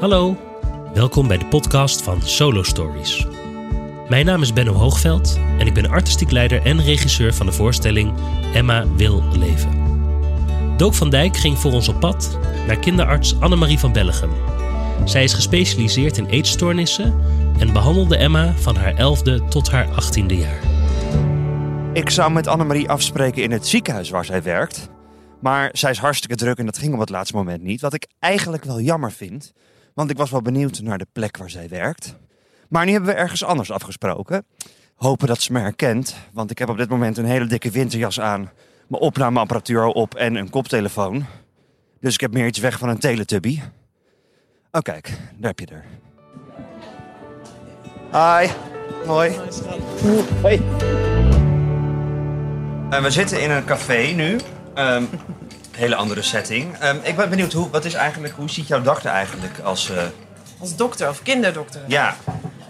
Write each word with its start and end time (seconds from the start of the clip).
Hallo, 0.00 0.36
welkom 0.94 1.28
bij 1.28 1.38
de 1.38 1.46
podcast 1.46 2.02
van 2.02 2.22
Solo 2.22 2.62
Stories. 2.62 3.26
Mijn 4.08 4.26
naam 4.26 4.42
is 4.42 4.52
Benno 4.52 4.72
Hoogveld 4.72 5.38
en 5.58 5.66
ik 5.66 5.74
ben 5.74 5.90
artistiek 5.90 6.30
leider 6.30 6.62
en 6.62 6.82
regisseur 6.82 7.34
van 7.34 7.46
de 7.46 7.52
voorstelling 7.52 8.14
Emma 8.54 8.94
wil 8.94 9.22
leven. 9.38 9.70
Dook 10.76 10.94
van 10.94 11.10
Dijk 11.10 11.36
ging 11.36 11.58
voor 11.58 11.72
ons 11.72 11.88
op 11.88 12.00
pad 12.00 12.38
naar 12.66 12.78
kinderarts 12.78 13.40
Annemarie 13.40 13.78
van 13.78 13.92
Bellegem. 13.92 14.30
Zij 15.04 15.24
is 15.24 15.32
gespecialiseerd 15.32 16.18
in 16.18 16.26
eetstoornissen 16.26 17.20
en 17.58 17.72
behandelde 17.72 18.16
Emma 18.16 18.52
van 18.52 18.76
haar 18.76 18.94
11e 18.94 19.48
tot 19.48 19.70
haar 19.70 19.86
18e 19.86 20.26
jaar. 20.26 20.60
Ik 21.92 22.10
zou 22.10 22.32
met 22.32 22.46
Annemarie 22.46 22.88
afspreken 22.88 23.42
in 23.42 23.50
het 23.50 23.66
ziekenhuis 23.66 24.10
waar 24.10 24.24
zij 24.24 24.42
werkt. 24.42 24.88
Maar 25.40 25.70
zij 25.72 25.90
is 25.90 25.98
hartstikke 25.98 26.36
druk 26.36 26.58
en 26.58 26.66
dat 26.66 26.78
ging 26.78 26.94
op 26.94 27.00
het 27.00 27.10
laatste 27.10 27.36
moment 27.36 27.62
niet. 27.62 27.80
Wat 27.80 27.94
ik 27.94 28.06
eigenlijk 28.18 28.64
wel 28.64 28.80
jammer 28.80 29.12
vind. 29.12 29.52
Want 29.98 30.10
ik 30.10 30.16
was 30.16 30.30
wel 30.30 30.42
benieuwd 30.42 30.80
naar 30.80 30.98
de 30.98 31.06
plek 31.12 31.36
waar 31.36 31.50
zij 31.50 31.68
werkt. 31.68 32.14
Maar 32.68 32.84
nu 32.84 32.92
hebben 32.92 33.10
we 33.10 33.16
ergens 33.16 33.44
anders 33.44 33.70
afgesproken. 33.70 34.46
Hopen 34.94 35.26
dat 35.26 35.40
ze 35.40 35.52
me 35.52 35.58
herkent. 35.58 36.16
Want 36.32 36.50
ik 36.50 36.58
heb 36.58 36.68
op 36.68 36.76
dit 36.76 36.88
moment 36.88 37.16
een 37.16 37.24
hele 37.24 37.46
dikke 37.46 37.70
winterjas 37.70 38.20
aan. 38.20 38.50
Mijn 38.88 39.02
opnameapparatuur 39.02 39.86
op 39.86 40.14
en 40.14 40.34
een 40.34 40.50
koptelefoon. 40.50 41.26
Dus 42.00 42.14
ik 42.14 42.20
heb 42.20 42.32
meer 42.32 42.46
iets 42.46 42.58
weg 42.58 42.78
van 42.78 42.88
een 42.88 42.98
teletubby. 42.98 43.60
Oh 44.70 44.80
kijk, 44.80 45.08
daar 45.36 45.54
heb 45.56 45.58
je 45.58 45.66
er. 45.66 45.84
Hi. 48.12 48.52
Hoi. 49.06 49.36
Hoi. 50.40 50.62
En 52.90 53.02
we 53.02 53.10
zitten 53.10 53.42
in 53.42 53.50
een 53.50 53.64
café 53.64 54.12
nu. 54.14 54.38
Ehm 54.74 55.04
hele 55.78 55.94
andere 55.94 56.22
setting. 56.22 56.78
Ehm, 56.78 56.96
ik 57.02 57.16
ben 57.16 57.30
benieuwd, 57.30 57.52
hoe, 57.52 57.70
wat 57.70 57.84
is 57.84 57.94
eigenlijk, 57.94 58.34
hoe 58.34 58.50
ziet 58.50 58.68
jouw 58.68 58.82
dag 58.82 59.04
er 59.04 59.10
eigenlijk 59.10 59.58
als... 59.64 59.90
eh, 59.90 60.02
Als 60.60 60.76
dokter 60.76 61.08
of 61.08 61.22
kinderdokter? 61.22 61.80
ja, 61.86 62.16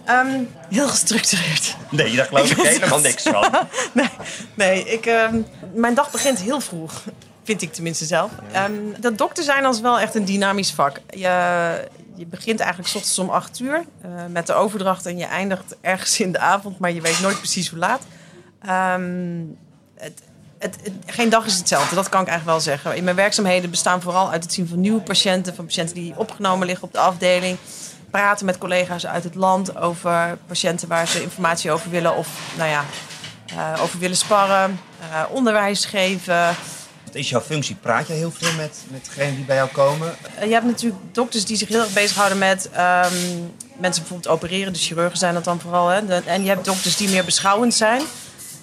Ehm, 0.05 0.43
heel 0.69 0.89
gestructureerd. 0.89 1.77
nee, 1.91 2.17
daar 2.17 2.27
geloof 2.27 2.51
ik 2.51 2.57
helemaal 2.67 3.01
niks 3.01 3.23
van. 3.23 3.51
Nee, 3.95 4.09
nee 4.55 4.85
ik, 4.85 5.07
ehm, 5.07 5.41
mijn 5.75 5.95
dag 5.95 6.11
begint 6.11 6.39
heel 6.41 6.61
vroeg. 6.61 6.93
Vind 7.45 7.63
ik 7.63 7.73
tenminste 7.73 8.05
zelf. 8.05 8.31
Dat 8.99 9.19
dokter 9.19 9.45
zijn 9.45 9.65
is 9.65 9.81
wel 9.81 10.01
echt 10.01 10.15
een 10.15 10.25
dynamisch 10.25 10.73
vak. 10.73 11.01
Je, 11.11 11.89
je 12.15 12.27
begint 12.27 12.59
eigenlijk 12.61 12.89
's 12.91 12.95
ochtends 12.95 13.19
om 13.19 13.29
8 13.31 13.61
uur 13.61 13.85
eh, 14.03 14.11
met 14.31 14.47
de 14.47 14.53
overdracht 14.53 15.07
en 15.07 15.19
je 15.19 15.25
eindigt 15.27 15.77
ergens 15.81 16.21
in 16.21 16.33
de 16.33 16.39
avond, 16.39 16.79
maar 16.79 16.93
je 16.93 17.01
weet 17.01 17.21
nooit 17.21 17.39
precies 17.39 17.69
hoe 17.69 17.79
laat. 17.79 18.03
Het, 19.95 20.23
het, 20.59 20.77
het- 20.83 20.93
geen 21.07 21.29
dag 21.29 21.47
is 21.47 21.57
hetzelfde, 21.59 21.95
dat 21.95 22.09
kan 22.09 22.21
ik 22.21 22.29
eigenlijk 22.29 22.59
wel 22.59 22.75
zeggen. 22.75 22.97
In 22.97 23.05
mijn 23.05 23.17
werkzaamheden 23.17 23.71
bestaan 23.71 24.03
vooral 24.03 24.31
uit 24.31 24.43
het 24.43 24.53
zien 24.53 24.69
van 24.69 24.81
nieuwe 24.81 25.01
patiënten, 25.01 25.55
van 25.55 25.65
patiënten 25.65 25.95
die 25.95 26.13
opgenomen 26.17 26.67
liggen 26.67 26.85
op 26.87 26.93
de 26.93 26.99
afdeling. 26.99 27.59
Praten 28.11 28.47
met 28.47 28.59
collega's 28.59 29.07
uit 29.07 29.25
het 29.25 29.35
land 29.35 29.77
over 29.77 30.39
patiënten 30.47 30.89
waar 30.89 31.09
ze 31.09 31.23
informatie 31.23 31.71
over 31.71 31.91
willen 31.91 32.17
of 32.17 32.29
nou 32.57 32.69
ja, 32.71 32.85
eh, 33.47 33.83
over 33.83 33.99
willen 33.99 34.17
sparren, 34.17 34.81
eh, 35.11 35.23
onderwijs 35.31 35.85
geven. 35.85 36.47
Wat 37.05 37.15
is 37.15 37.29
jouw 37.29 37.41
functie? 37.41 37.75
Praat 37.75 38.07
je 38.07 38.13
heel 38.13 38.31
veel 38.39 38.53
met, 38.57 38.79
met 38.91 39.05
degenen 39.05 39.35
die 39.37 39.45
bij 39.45 39.57
jou 39.57 39.69
komen? 39.69 40.17
Eh, 40.39 40.47
je 40.47 40.53
hebt 40.53 40.67
natuurlijk 40.67 41.03
dokters 41.13 41.45
die 41.45 41.57
zich 41.57 41.69
heel 41.69 41.81
erg 41.81 41.93
bezighouden 41.93 42.39
met 42.39 42.71
ehm, 42.73 43.15
mensen 43.77 44.03
bijvoorbeeld 44.03 44.29
opereren. 44.29 44.73
De 44.73 44.79
chirurgen 44.79 45.19
zijn 45.19 45.35
dat 45.35 45.45
dan 45.45 45.61
vooral. 45.61 45.89
Hè? 45.89 46.07
De- 46.07 46.23
en 46.27 46.43
je 46.43 46.49
hebt 46.49 46.65
dokters 46.65 46.97
die 46.97 47.09
meer 47.09 47.25
beschouwend 47.25 47.75
zijn. 47.75 48.03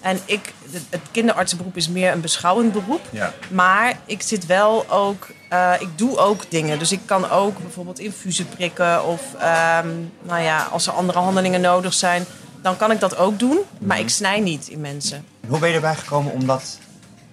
En 0.06 0.20
ik, 0.25 0.53
het 0.89 1.02
kinderartsenberoep 1.11 1.75
is 1.75 1.88
meer 1.88 2.11
een 2.11 2.22
beschouwend 2.22 2.72
beroep. 2.72 3.02
Ja. 3.09 3.34
Maar 3.50 4.00
ik 4.06 4.22
zit 4.22 4.45
wel 4.45 4.90
ook, 4.90 5.28
eh, 5.50 5.74
ik 5.79 5.88
doe 5.96 6.18
ook 6.18 6.52
dingen. 6.52 6.79
Dus 6.79 6.91
ik 6.91 7.00
kan 7.06 7.29
ook 7.29 7.59
bijvoorbeeld 7.62 8.00
infusen 8.00 8.50
prikken. 8.50 9.06
Of 9.06 9.22
ehm, 9.40 9.88
nou 10.22 10.41
ja, 10.41 10.68
als 10.72 10.88
er 10.88 10.94
andere 10.94 11.19
handelingen 11.19 11.62
nodig 11.62 11.94
zijn, 11.94 12.25
dan 12.62 12.78
kan 12.78 12.91
ik 12.91 13.00
dat 13.00 13.18
ook 13.18 13.40
doen. 13.40 13.59
Maar 13.79 14.00
ik 14.00 14.09
snij 14.09 14.40
niet 14.40 14.68
in 14.68 14.81
mensen. 14.81 15.25
Hoe 15.47 15.59
ben 15.59 15.69
je 15.69 15.75
erbij 15.75 15.96
gekomen 15.96 16.31
om 16.31 16.46
dat, 16.46 16.78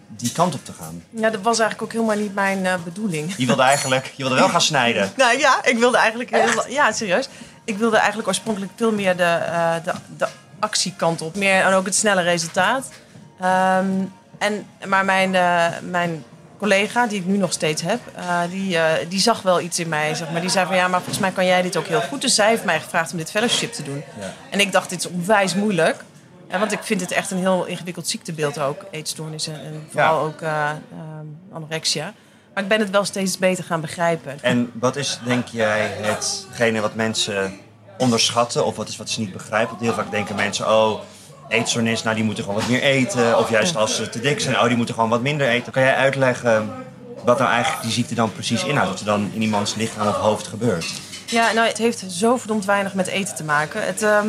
die 0.09 0.33
kant 0.33 0.55
op 0.55 0.65
te 0.65 0.73
gaan? 0.73 1.05
Ja, 1.11 1.31
dat 1.31 1.43
was 1.43 1.59
eigenlijk 1.59 1.83
ook 1.83 2.01
helemaal 2.01 2.25
niet 2.25 2.35
mijn 2.35 2.67
eh, 2.67 2.75
bedoeling. 2.85 3.35
Je 3.37 3.47
wilde 3.47 3.63
eigenlijk, 3.63 4.13
je 4.17 4.23
wilde 4.23 4.39
wel 4.39 4.49
gaan 4.49 4.61
snijden. 4.61 5.13
Nou 5.17 5.39
ja, 5.39 5.65
ik 5.65 5.79
wilde 5.79 5.97
eigenlijk 5.97 6.31
heel, 6.31 6.69
ja, 6.69 6.93
serieus. 6.93 7.29
Ik 7.65 7.77
wilde 7.79 7.97
eigenlijk 7.97 8.29
oorspronkelijk 8.29 8.73
veel 8.77 8.93
meer 8.93 9.17
de, 9.17 9.23
eh, 9.23 9.75
de, 9.85 9.93
de 10.17 10.27
actiekant 10.63 11.21
op. 11.21 11.37
Meer 11.37 11.65
en 11.65 11.73
ook 11.73 11.85
het 11.85 11.95
snelle 11.95 12.23
resultaat. 12.23 12.91
Ehm, 13.41 13.87
en, 14.39 14.67
maar 14.87 15.05
mijn, 15.05 15.35
eh, 15.35 15.67
mijn 15.81 16.25
collega, 16.59 17.07
die 17.07 17.19
ik 17.19 17.27
nu 17.27 17.37
nog 17.37 17.53
steeds 17.53 17.83
heb, 17.83 18.01
eh, 18.15 18.41
die, 18.51 18.79
eh, 18.79 19.09
die 19.09 19.21
zag 19.21 19.43
wel 19.43 19.61
iets 19.61 19.79
in 19.79 19.89
mij. 19.89 20.15
Zeg 20.15 20.31
maar. 20.31 20.41
Die 20.41 20.51
zei 20.51 20.67
van 20.67 20.77
ja, 20.77 20.89
maar 20.89 21.01
volgens 21.01 21.19
mij 21.19 21.31
kan 21.31 21.47
jij 21.47 21.63
dit 21.63 21.77
ook 21.77 21.87
heel 21.87 22.01
goed. 22.01 22.21
Dus 22.21 22.35
zij 22.35 22.49
heeft 22.49 22.65
mij 22.65 22.81
gevraagd 22.81 23.13
om 23.13 23.19
dit 23.19 23.31
fellowship 23.31 23.73
te 23.73 23.83
doen. 23.83 24.03
Ja. 24.21 24.35
En 24.51 24.61
ik 24.61 24.73
dacht, 24.73 24.91
dit 24.91 24.99
is 24.99 25.11
onwijs 25.11 25.55
moeilijk. 25.55 26.05
Ja, 26.53 26.59
want 26.59 26.73
ik 26.73 26.83
vind 26.83 27.01
het 27.01 27.11
echt 27.11 27.31
een 27.31 27.39
heel 27.39 27.65
ingewikkeld 27.65 28.09
ziektebeeld 28.09 28.59
ook. 28.59 28.85
Eetstoornissen 28.91 29.55
en 29.55 29.87
vooral 29.91 30.21
ook 30.21 30.41
eh, 30.41 30.71
ehm, 30.71 31.27
anorexia. 31.53 32.13
Maar 32.55 32.63
ik 32.63 32.69
ben 32.69 32.81
het 32.81 32.91
wel 32.91 33.05
steeds 33.05 33.39
beter 33.39 33.65
gaan 33.65 33.81
begrijpen. 33.81 34.39
En 34.43 34.71
wat 34.75 34.97
is, 34.97 35.19
denk 35.25 35.47
jij, 35.47 35.91
hetgene 36.01 36.81
wat 36.81 36.95
mensen 36.95 37.59
onderschatten? 38.03 38.67
Of 38.67 38.77
wat 38.77 38.89
is 38.89 38.97
wat 38.97 39.11
ze 39.11 39.21
niet 39.21 39.33
begrijpen? 39.33 39.69
Want 39.69 39.81
heel 39.81 39.93
vaak 39.93 40.11
denken 40.11 40.35
mensen, 40.35 40.69
oh, 40.69 41.01
eetstoornis, 41.49 42.03
nou 42.03 42.15
die 42.17 42.25
moeten 42.25 42.45
gewoon 42.45 42.59
wat 42.59 42.69
meer 42.69 42.83
eten. 42.83 43.39
Of 43.39 43.51
juist 43.51 43.77
als 43.77 43.97
ze 43.97 44.09
te 44.09 44.21
dik 44.21 44.41
zijn, 44.41 44.59
oh 44.59 44.67
die 44.67 44.77
moeten 44.77 44.95
gewoon 44.95 45.11
wat 45.11 45.23
minder 45.23 45.49
eten. 45.49 45.73
Kan 45.73 45.83
jij 45.83 45.95
uitleggen 45.95 46.71
wat 47.25 47.39
nou 47.39 47.51
eigenlijk 47.51 47.83
die 47.83 47.93
ziekte 47.93 48.15
dan 48.15 48.33
precies 48.33 48.65
inhoudt? 48.65 48.91
Wat 48.91 49.01
er 49.01 49.07
dan 49.07 49.31
in 49.35 49.43
iemands 49.43 49.75
lichaam 49.75 50.09
of 50.09 50.15
hoofd 50.15 50.47
gebeurt? 50.47 50.87
Ja, 51.27 51.53
nou, 51.53 51.69
het 51.69 51.79
heeft 51.79 52.05
zo 52.09 52.37
verdomd 52.37 52.65
weinig 52.65 52.95
met 52.95 53.07
eten 53.07 53.35
te 53.35 53.45
maken. 53.45 53.87
Het, 53.87 54.03
ehm, 54.03 54.29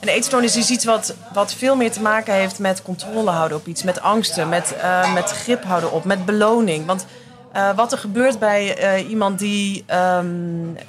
een 0.00 0.08
eetstoornis 0.08 0.56
is 0.56 0.70
iets 0.70 0.84
wat, 0.84 1.14
wat 1.32 1.54
veel 1.54 1.76
meer 1.76 1.92
te 1.92 2.00
maken 2.00 2.34
heeft 2.34 2.58
met 2.58 2.82
controle 2.82 3.30
houden 3.30 3.58
op 3.58 3.66
iets. 3.66 3.82
Met 3.82 4.00
angsten, 4.00 4.48
met, 4.48 4.76
eh, 4.76 5.12
met 5.14 5.30
grip 5.30 5.64
houden 5.64 5.92
op, 5.92 6.04
met 6.04 6.24
beloning. 6.24 6.86
Want 6.86 7.06
eh, 7.52 7.76
wat 7.76 7.92
er 7.92 7.98
gebeurt 7.98 8.38
bij 8.38 8.76
eh, 8.76 9.10
iemand 9.10 9.38
die, 9.38 9.84
ehm, 9.86 10.26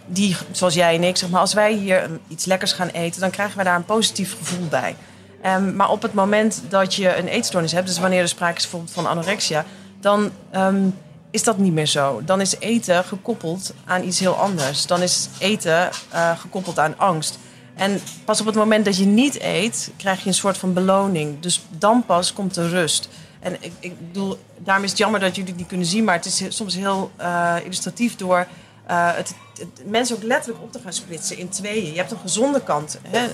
die, 0.05 0.35
zoals 0.51 0.73
jij 0.73 0.95
en 0.95 1.03
ik, 1.03 1.17
zeg 1.17 1.29
maar, 1.29 1.39
als 1.39 1.53
wij 1.53 1.73
hier 1.73 2.03
um, 2.03 2.19
iets 2.27 2.45
lekkers 2.45 2.73
gaan 2.73 2.87
eten, 2.87 3.21
dan 3.21 3.29
krijgen 3.29 3.57
we 3.57 3.63
daar 3.63 3.75
een 3.75 3.85
positief 3.85 4.37
gevoel 4.37 4.67
bij. 4.67 4.95
Ehm, 5.41 5.75
maar 5.75 5.89
op 5.89 6.01
het 6.01 6.13
moment 6.13 6.61
dat 6.69 6.95
je 6.95 7.17
een 7.17 7.27
eetstoornis 7.27 7.71
hebt, 7.71 7.87
dus 7.87 7.99
wanneer 7.99 8.21
er 8.21 8.27
sprake 8.27 8.55
is 8.57 8.61
bijvoorbeeld 8.61 8.93
van 8.93 9.07
anorexia, 9.07 9.65
dan 9.99 10.31
ehm, 10.51 10.89
is 11.33 11.43
dat 11.43 11.57
niet 11.57 11.73
meer 11.73 11.85
zo. 11.85 12.21
Dan 12.25 12.41
is 12.41 12.59
eten 12.59 13.03
gekoppeld 13.03 13.73
aan 13.85 14.03
iets 14.03 14.19
heel 14.19 14.35
anders. 14.35 14.85
Dan 14.85 15.01
is 15.01 15.29
eten 15.39 15.89
eh, 16.09 16.39
gekoppeld 16.39 16.79
aan 16.79 16.97
angst. 16.97 17.39
En 17.75 18.01
pas 18.25 18.39
op 18.39 18.45
het 18.45 18.55
moment 18.55 18.85
dat 18.85 18.97
je 18.97 19.05
niet 19.05 19.41
eet, 19.41 19.91
krijg 19.97 20.21
je 20.21 20.27
een 20.27 20.33
soort 20.33 20.57
van 20.57 20.73
beloning. 20.73 21.39
Dus 21.39 21.61
dan 21.77 22.03
pas 22.05 22.33
komt 22.33 22.53
de 22.53 22.69
rust. 22.69 23.09
En 23.43 23.57
ik, 23.59 23.71
ik 23.79 24.07
bedoel, 24.07 24.37
daarom 24.57 24.83
is 24.83 24.89
het 24.89 24.99
jammer 24.99 25.19
dat 25.19 25.35
jullie 25.35 25.49
het 25.49 25.59
niet 25.59 25.67
kunnen 25.67 25.87
zien, 25.87 26.03
maar 26.03 26.15
het 26.15 26.25
is 26.25 26.43
soms 26.47 26.75
heel 26.75 27.11
eh, 27.15 27.55
illustratief 27.63 28.15
door 28.15 28.47
eh, 28.85 29.15
het, 29.15 29.33
het- 29.59 29.89
mensen 29.89 30.15
ook 30.15 30.23
letterlijk 30.23 30.63
op 30.63 30.71
te 30.71 30.79
gaan 30.79 30.93
splitsen 30.93 31.37
in 31.37 31.49
tweeën. 31.49 31.91
Je 31.91 31.97
hebt 31.97 32.11
een 32.11 32.17
gezonde 32.17 32.63
kant. 32.63 32.99
Hè? 33.07 33.27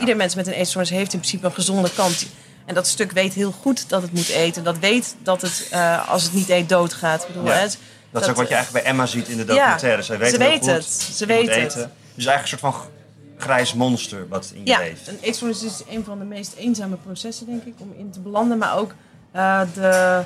Ieder 0.00 0.16
mens 0.16 0.34
met 0.34 0.46
een 0.46 0.52
eetstoornis 0.52 0.90
heeft 0.90 1.12
in 1.12 1.18
principe 1.18 1.46
een 1.46 1.52
gezonde 1.54 1.90
kant. 1.94 2.26
En 2.64 2.74
dat 2.74 2.86
stuk 2.86 3.12
weet 3.12 3.34
heel 3.34 3.52
goed 3.52 3.88
dat 3.88 4.02
het 4.02 4.12
moet 4.12 4.28
eten. 4.28 4.64
Dat 4.64 4.78
weet 4.78 5.16
dat 5.22 5.42
het, 5.42 5.68
eh, 5.70 6.08
als 6.08 6.22
het 6.22 6.32
niet 6.32 6.48
eet, 6.48 6.68
doodgaat. 6.68 7.20
Ik 7.22 7.26
bedoel, 7.26 7.44
Ja. 7.44 7.60
Dat, 8.10 8.22
is 8.22 8.28
ook 8.28 8.36
wat 8.36 8.48
je 8.48 8.54
eigenlijk 8.54 8.84
bij 8.84 8.92
Emma 8.92 9.06
ziet 9.06 9.28
in 9.28 9.36
de 9.36 9.42
Ja, 9.42 9.48
documentaire. 9.54 10.02
Zij 10.02 10.18
weet 10.18 10.30
ze 10.32 10.38
weet 10.38 10.58
goed, 10.58 10.66
het. 10.66 10.84
Ze 11.14 11.26
weet 11.26 11.46
het. 11.48 11.56
eten. 11.56 11.92
Dus 12.14 12.26
eigenlijk 12.26 12.42
een 12.42 12.48
soort 12.48 12.74
van 12.74 12.74
grijs 13.38 13.74
monster 13.74 14.28
wat 14.28 14.50
in 14.54 14.60
je 14.64 14.70
Ja, 14.70 14.78
leeft. 14.78 15.08
een 15.08 15.18
eetstoornis 15.20 15.62
is 15.62 15.82
een 15.88 16.04
van 16.04 16.18
de 16.18 16.24
meest 16.24 16.52
eenzame 16.56 16.96
processen, 16.96 17.46
denk 17.46 17.64
ik, 17.64 17.74
om 17.76 17.94
in 17.98 18.10
te 18.10 18.20
belanden. 18.20 18.58
Maar 18.58 18.76
ook 18.78 18.94
eh, 19.36 19.60
de. 19.74 20.22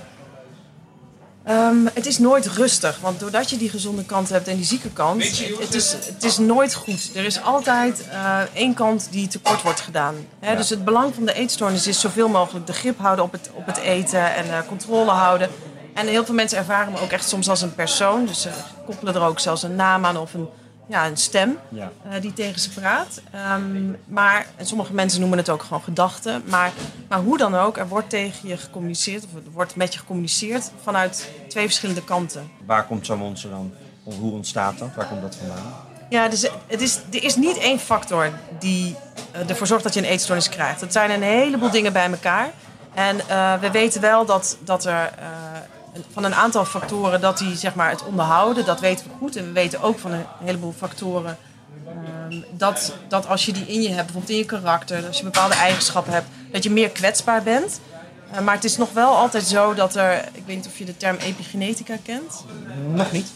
Ehm, 1.44 1.86
het 1.94 2.06
is 2.06 2.18
nooit 2.18 2.46
rustig, 2.46 2.98
want 3.00 3.20
doordat 3.20 3.50
je 3.50 3.56
die 3.56 3.70
gezonde 3.70 4.04
kant 4.04 4.28
hebt 4.28 4.48
en 4.48 4.56
die 4.56 4.64
zieke 4.64 4.90
kant, 4.90 5.22
het 5.58 5.74
is, 5.74 5.92
het 5.92 6.24
is 6.24 6.38
nooit 6.38 6.74
goed. 6.74 7.10
Er 7.14 7.24
is 7.24 7.42
altijd 7.42 8.08
eh, 8.08 8.38
één 8.52 8.74
kant 8.74 9.08
die 9.10 9.28
tekort 9.28 9.62
wordt 9.62 9.80
gedaan. 9.80 10.14
Hè? 10.38 10.56
Dus 10.56 10.70
het 10.70 10.84
belang 10.84 11.14
van 11.14 11.24
de 11.24 11.32
eetstoornis 11.32 11.86
is 11.86 12.00
zoveel 12.00 12.28
mogelijk 12.28 12.66
de 12.66 12.72
grip 12.72 12.98
houden 12.98 13.24
op 13.24 13.32
het, 13.32 13.50
op 13.54 13.66
het 13.66 13.76
eten 13.76 14.34
en 14.34 14.44
eh, 14.44 14.58
controle 14.68 15.10
houden. 15.10 15.48
En 15.94 16.06
heel 16.06 16.24
veel 16.24 16.34
mensen 16.34 16.58
ervaren 16.58 16.92
me 16.92 17.00
ook 17.00 17.10
echt 17.10 17.28
soms 17.28 17.48
als 17.48 17.62
een 17.62 17.74
persoon. 17.74 18.26
Dus 18.26 18.40
ze 18.40 18.50
koppelen 18.86 19.14
er 19.14 19.22
ook 19.22 19.40
zelfs 19.40 19.62
een 19.62 19.76
naam 19.76 20.04
aan 20.04 20.16
of 20.16 20.34
een, 20.34 20.48
ja, 20.90 21.06
een 21.06 21.16
stem 21.16 21.58
Ja. 21.69 21.90
eh, 22.10 22.20
die 22.20 22.32
tegen 22.32 22.60
ze 22.60 22.70
praat. 22.70 23.20
Ehm, 23.31 23.90
maar 24.06 24.46
en 24.56 24.66
sommige 24.66 24.92
mensen 24.92 25.20
noemen 25.20 25.38
het 25.38 25.48
ook 25.50 25.62
gewoon 25.62 25.82
gedachten. 25.82 26.42
Maar, 26.46 26.72
maar 27.08 27.19
hoe 27.19 27.38
dan 27.38 27.54
ook, 27.54 27.76
er 27.76 27.88
wordt 27.88 28.10
tegen 28.10 28.48
je 28.48 28.56
gecommuniceerd, 28.56 29.25
of 29.25 29.34
er 29.34 29.50
wordt 29.52 29.76
met 29.76 29.92
je 29.92 29.98
gecommuniceerd 29.98 30.70
vanuit 30.82 31.31
twee 31.48 31.64
verschillende 31.64 32.04
kanten. 32.04 32.50
Waar 32.66 32.87
komt 32.87 33.06
zo'n 33.06 33.19
monster 33.19 33.50
dan? 33.50 33.72
Of 34.04 34.19
hoe 34.19 34.32
ontstaat 34.32 34.78
dat? 34.78 34.88
Waar 34.96 35.06
komt 35.06 35.22
dat 35.22 35.37
vandaan? 35.37 35.72
Ja, 36.08 36.28
dus 36.28 36.46
het 36.66 36.81
is, 36.81 36.96
er 37.12 37.25
is 37.25 37.36
niet 37.36 37.56
één 37.58 37.78
factor 37.78 38.31
die 38.58 38.96
eh, 39.32 39.48
ervoor 39.48 39.66
zorgt 39.66 39.84
dat 39.84 39.94
je 39.94 40.00
een 40.00 40.06
eetstoornis 40.06 40.48
krijgt. 40.48 40.81
Het 40.81 40.93
zijn 40.93 41.10
een 41.10 41.22
heleboel 41.22 41.70
dingen 41.70 41.93
bij 41.93 42.10
elkaar. 42.10 42.50
En 42.94 43.20
eh, 43.28 43.54
we 43.60 43.70
weten 43.70 44.00
wel 44.00 44.25
dat, 44.25 44.56
dat 44.64 44.84
er 44.84 45.10
eh, 45.19 45.26
van 46.12 46.25
een 46.25 46.34
aantal 46.34 46.64
factoren 46.64 47.20
dat 47.20 47.38
die 47.38 47.56
zeg 47.56 47.75
maar, 47.75 47.90
het 47.90 48.04
onderhouden. 48.04 48.64
Dat 48.64 48.81
weten 48.81 49.06
we 49.06 49.12
goed. 49.19 49.37
En 49.37 49.44
we 49.44 49.52
weten 49.52 49.82
ook 49.82 49.98
van 49.98 50.12
een 50.12 50.25
heleboel 50.44 50.75
factoren 50.78 51.38
ehm, 51.87 52.40
dat, 52.50 52.94
dat 53.08 53.26
als 53.26 53.46
je 53.46 53.52
die 53.52 53.66
in 53.66 53.82
je 53.82 53.88
hebt, 53.88 54.04
bijvoorbeeld 54.04 54.32
in 54.32 54.37
je 54.37 54.44
karakter, 54.44 55.06
als 55.06 55.19
je 55.19 55.25
bepaalde 55.25 55.54
eigenschappen 55.54 56.12
hebt, 56.12 56.26
dat 56.52 56.62
je 56.62 56.70
meer 56.70 56.90
kwetsbaar 56.90 57.42
bent. 57.42 57.81
Uh, 58.32 58.40
maar 58.40 58.54
het 58.54 58.64
is 58.64 58.76
nog 58.76 58.92
wel 58.92 59.16
altijd 59.16 59.44
zo 59.44 59.75
dat 59.75 59.94
er, 59.94 60.25
ik 60.32 60.42
weet 60.46 60.56
niet 60.56 60.66
of 60.66 60.78
je 60.78 60.84
de 60.84 60.96
term 60.96 61.16
epigenetica 61.16 61.96
kent. 62.02 62.44
Nog 62.94 63.12
niet. 63.12 63.28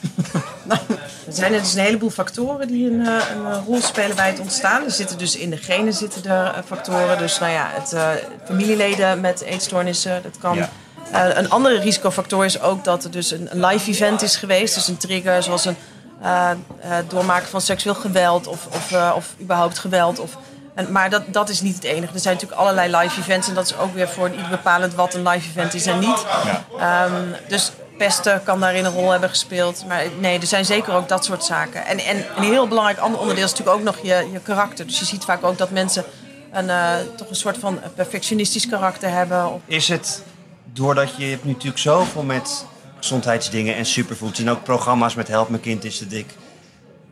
nou, 0.64 0.80
er 1.26 1.32
zijn 1.32 1.52
er 1.52 1.60
dus 1.60 1.74
een 1.74 1.80
heleboel 1.80 2.10
factoren 2.10 2.68
die 2.68 2.90
een, 2.90 3.06
eh, 3.06 3.30
een, 3.34 3.64
rol 3.64 3.80
spelen 3.80 4.16
bij 4.16 4.28
het 4.28 4.38
ontstaan. 4.38 4.84
Er 4.84 4.90
zitten 4.90 5.18
dus 5.18 5.36
in 5.36 5.50
de 5.50 5.56
genen 5.56 5.92
zitten 5.92 6.24
er 6.24 6.62
factoren. 6.66 7.18
Dus 7.18 7.38
nou 7.38 7.52
ja, 7.52 7.68
het, 7.72 7.92
uh, 7.92 8.10
familieleden 8.44 9.20
met 9.20 9.40
eetstoornissen, 9.40 10.22
dat 10.22 10.38
kan. 10.38 10.56
Ja. 10.56 10.70
Uh, 11.12 11.36
een 11.36 11.50
andere 11.50 11.78
risicofactor 11.78 12.44
is 12.44 12.60
ook 12.60 12.84
dat 12.84 13.04
er 13.04 13.10
dus 13.10 13.30
een, 13.30 13.48
een, 13.50 13.64
live 13.64 13.90
event 13.90 14.22
is 14.22 14.36
geweest. 14.36 14.74
Dus 14.74 14.88
een 14.88 14.96
trigger 14.96 15.42
zoals 15.42 15.64
een 15.64 15.76
uh, 16.22 16.50
uh, 16.84 16.96
doormaken 17.08 17.48
van 17.48 17.60
seksueel 17.60 17.94
geweld 17.94 18.46
of, 18.46 18.66
of, 18.66 18.92
of 19.14 19.34
überhaupt 19.40 19.78
geweld. 19.78 20.18
Of, 20.18 20.36
en, 20.74 20.92
maar 20.92 21.10
dat, 21.10 21.22
dat 21.26 21.48
is 21.48 21.60
niet 21.60 21.74
het 21.74 21.84
enige. 21.84 22.14
Er 22.14 22.20
zijn 22.20 22.34
natuurlijk 22.34 22.60
allerlei 22.60 22.96
live 22.96 23.20
events 23.20 23.48
en 23.48 23.54
dat 23.54 23.64
is 23.64 23.76
ook 23.76 23.94
weer 23.94 24.08
voor 24.08 24.30
ieder 24.30 24.48
bepalend 24.48 24.94
wat 24.94 25.14
een 25.14 25.28
live 25.28 25.48
event 25.48 25.74
is 25.74 25.86
en 25.86 25.98
niet. 25.98 26.24
Ja. 26.76 27.04
Um, 27.04 27.34
dus 27.48 27.72
pesten 27.98 28.42
kan 28.42 28.60
daarin 28.60 28.84
een 28.84 28.92
rol 28.92 29.10
hebben 29.10 29.28
gespeeld. 29.28 29.84
Maar 29.88 30.04
nee, 30.18 30.40
er 30.40 30.46
zijn 30.46 30.64
zeker 30.64 30.94
ook 30.94 31.08
dat 31.08 31.24
soort 31.24 31.44
zaken. 31.44 31.86
En, 31.86 31.98
en 31.98 32.24
een 32.36 32.42
heel 32.42 32.68
belangrijk 32.68 32.98
ander 32.98 33.20
onderdeel 33.20 33.44
is 33.44 33.50
natuurlijk 33.50 33.78
ook 33.78 33.84
nog 33.84 33.96
je, 34.02 34.28
je 34.32 34.40
karakter. 34.40 34.86
Dus 34.86 34.98
je 34.98 35.04
ziet 35.04 35.24
vaak 35.24 35.44
ook 35.44 35.58
dat 35.58 35.70
mensen 35.70 36.04
een, 36.52 36.70
toch 37.16 37.28
een 37.28 37.36
soort 37.36 37.58
van 37.58 37.80
perfectionistisch 37.94 38.68
karakter 38.68 39.10
hebben. 39.10 39.62
Is 39.66 39.88
het 39.88 40.22
doordat 40.72 41.16
je 41.16 41.24
hebt 41.24 41.44
nu 41.44 41.50
natuurlijk 41.52 41.78
zoveel 41.78 42.22
met 42.22 42.66
gezondheidsdingen 42.98 43.74
en 43.74 43.86
superfoods 43.86 44.38
en 44.38 44.50
ook 44.50 44.62
programma's 44.62 45.14
met 45.14 45.28
Help 45.28 45.48
Mijn 45.48 45.62
Kind 45.62 45.84
is 45.84 45.98
te 45.98 46.06
dik. 46.06 46.26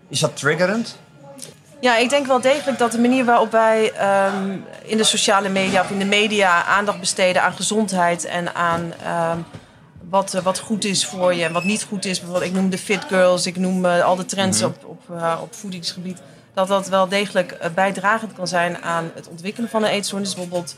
Is 0.09 0.21
dat 0.21 0.37
triggerend? 0.37 0.99
Ja, 1.81 1.97
ik 1.97 2.11
denk 2.11 2.27
wel 2.27 2.41
degelijk 2.41 2.79
dat 2.79 2.93
de 2.93 2.99
manier 2.99 3.25
waarop 3.25 3.51
wij 3.51 3.93
um, 4.27 4.65
in 4.83 4.97
de 4.97 5.05
sociale 5.05 5.49
media 5.49 5.83
of 5.83 5.91
in 5.91 5.99
de 5.99 6.05
media 6.05 6.65
aandacht 6.65 7.01
besteden 7.01 7.43
aan 7.43 7.53
gezondheid 7.53 8.25
en 8.25 8.55
aan 8.55 8.81
um, 8.81 9.45
wat, 10.09 10.35
uh, 10.35 10.43
wat 10.43 10.59
goed 10.59 10.85
is 10.85 11.07
voor 11.07 11.35
je 11.35 11.45
en 11.45 11.53
wat 11.53 11.65
niet 11.65 11.83
goed 11.83 12.05
is. 12.05 12.19
Bijvoorbeeld, 12.19 12.51
ik 12.51 12.57
noem 12.57 12.71
de 12.71 12.79
fit 12.79 13.05
girls, 13.09 13.47
ik 13.47 13.57
noem 13.57 13.85
uh, 13.85 14.05
al 14.05 14.17
de 14.17 14.25
trends 14.25 14.61
mm-hmm. 14.61 14.75
op, 14.75 14.91
op, 14.91 15.17
uh, 15.17 15.39
op 15.43 15.55
voedingsgebied. 15.55 16.19
Dat 16.55 16.69
dat 16.69 16.89
wel 16.89 17.09
degelijk 17.09 17.59
bijdragend 17.75 18.33
kan 18.33 18.49
zijn 18.49 18.83
aan 18.83 19.11
het 19.15 19.29
ontwikkelen 19.29 19.71
van 19.71 19.85
een 19.85 19.91
eetstoornis. 19.91 20.35
Bijvoorbeeld 20.35 20.77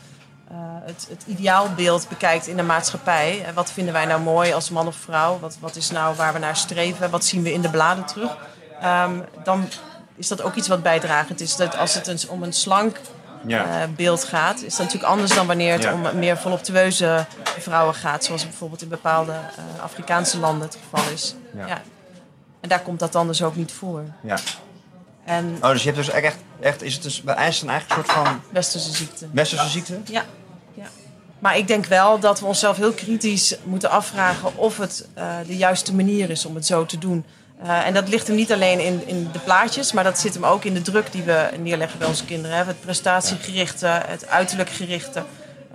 uh, 0.51 0.57
het, 0.85 1.07
het, 1.09 1.23
ideaalbeeld 1.27 2.09
bekijkt 2.09 2.47
in 2.47 2.57
de 2.57 2.63
maatschappij. 2.63 3.43
En 3.45 3.53
wat 3.53 3.71
vinden 3.71 3.93
wij 3.93 4.05
nou 4.05 4.21
mooi 4.21 4.53
als 4.53 4.69
man 4.69 4.87
of 4.87 4.95
vrouw? 4.95 5.39
Wat, 5.39 5.57
wat 5.59 5.75
is 5.75 5.89
nou 5.91 6.15
waar 6.15 6.33
we 6.33 6.39
naar 6.39 6.55
streven? 6.55 7.09
Wat 7.09 7.25
zien 7.25 7.43
we 7.43 7.53
in 7.53 7.61
de 7.61 7.69
bladen 7.69 8.05
terug? 8.05 8.37
Um, 8.83 9.23
dan 9.43 9.67
is 10.15 10.27
dat 10.27 10.41
ook 10.41 10.55
iets 10.55 10.67
wat 10.67 10.83
bijdragend 10.83 11.41
is. 11.41 11.55
Dat 11.55 11.77
als 11.77 11.93
het 11.93 12.27
om 12.27 12.43
een 12.43 12.53
slank 12.53 12.99
ja. 13.45 13.65
uh, 13.65 13.95
beeld 13.95 14.23
gaat, 14.23 14.55
is 14.55 14.75
dat 14.75 14.85
natuurlijk 14.85 15.11
anders 15.11 15.35
dan 15.35 15.47
wanneer 15.47 15.73
het 15.73 15.83
ja. 15.83 15.93
om 15.93 16.19
meer 16.19 16.37
voluptueuze 16.37 17.25
vrouwen 17.59 17.95
gaat. 17.95 18.23
Zoals 18.23 18.43
bijvoorbeeld 18.43 18.81
in 18.81 18.87
bepaalde 18.87 19.31
uh, 19.31 19.83
Afrikaanse 19.83 20.39
landen 20.39 20.67
het 20.67 20.77
geval 20.89 21.11
is. 21.13 21.35
Ja. 21.55 21.67
ja. 21.67 21.81
En 22.59 22.69
daar 22.69 22.81
komt 22.81 22.99
dat 22.99 23.11
dan 23.11 23.27
dus 23.27 23.43
ook 23.43 23.55
niet 23.55 23.71
voor. 23.71 24.03
Ja. 24.21 24.37
En 25.25 25.57
oh, 25.61 25.69
dus 25.69 25.83
je 25.83 25.91
hebt 25.91 26.05
dus 26.05 26.09
echt, 26.09 26.37
echt 26.59 26.81
is 26.81 26.93
het 26.93 27.03
dus 27.03 27.21
bij 27.21 27.35
IJs 27.35 27.63
eigenlijk 27.63 27.89
een 27.89 27.95
soort 27.95 28.27
van... 28.27 28.41
Westerse 28.51 28.91
ziekte. 28.91 29.27
Westerse 29.31 29.69
ziekte? 29.69 29.99
Ja. 30.05 30.25
ja. 30.73 30.85
Maar 31.39 31.57
ik 31.57 31.67
denk 31.67 31.85
wel 31.85 32.19
dat 32.19 32.39
we 32.39 32.45
onszelf 32.45 32.77
heel 32.77 32.93
kritisch 32.93 33.55
moeten 33.63 33.89
afvragen 33.89 34.57
of 34.57 34.77
het 34.77 35.07
uh, 35.17 35.35
de 35.47 35.57
juiste 35.57 35.95
manier 35.95 36.29
is 36.29 36.45
om 36.45 36.55
het 36.55 36.65
zo 36.65 36.85
te 36.85 36.97
doen. 36.97 37.25
Uh, 37.63 37.85
en 37.85 37.93
dat 37.93 38.09
ligt 38.09 38.27
hem 38.27 38.35
niet 38.35 38.51
alleen 38.51 38.79
in, 38.79 39.07
in 39.07 39.29
de 39.31 39.39
plaatjes, 39.39 39.91
maar 39.91 40.03
dat 40.03 40.19
zit 40.19 40.33
hem 40.33 40.45
ook 40.45 40.63
in 40.63 40.73
de 40.73 40.81
druk 40.81 41.11
die 41.11 41.23
we 41.23 41.49
neerleggen 41.59 41.99
bij 41.99 42.07
onze 42.07 42.25
kinderen. 42.25 42.57
Hè. 42.57 42.63
Het 42.63 42.81
prestatiegerichte, 42.81 43.87
het 43.87 44.27
uiterlijk 44.27 44.69
gerichte. 44.69 45.23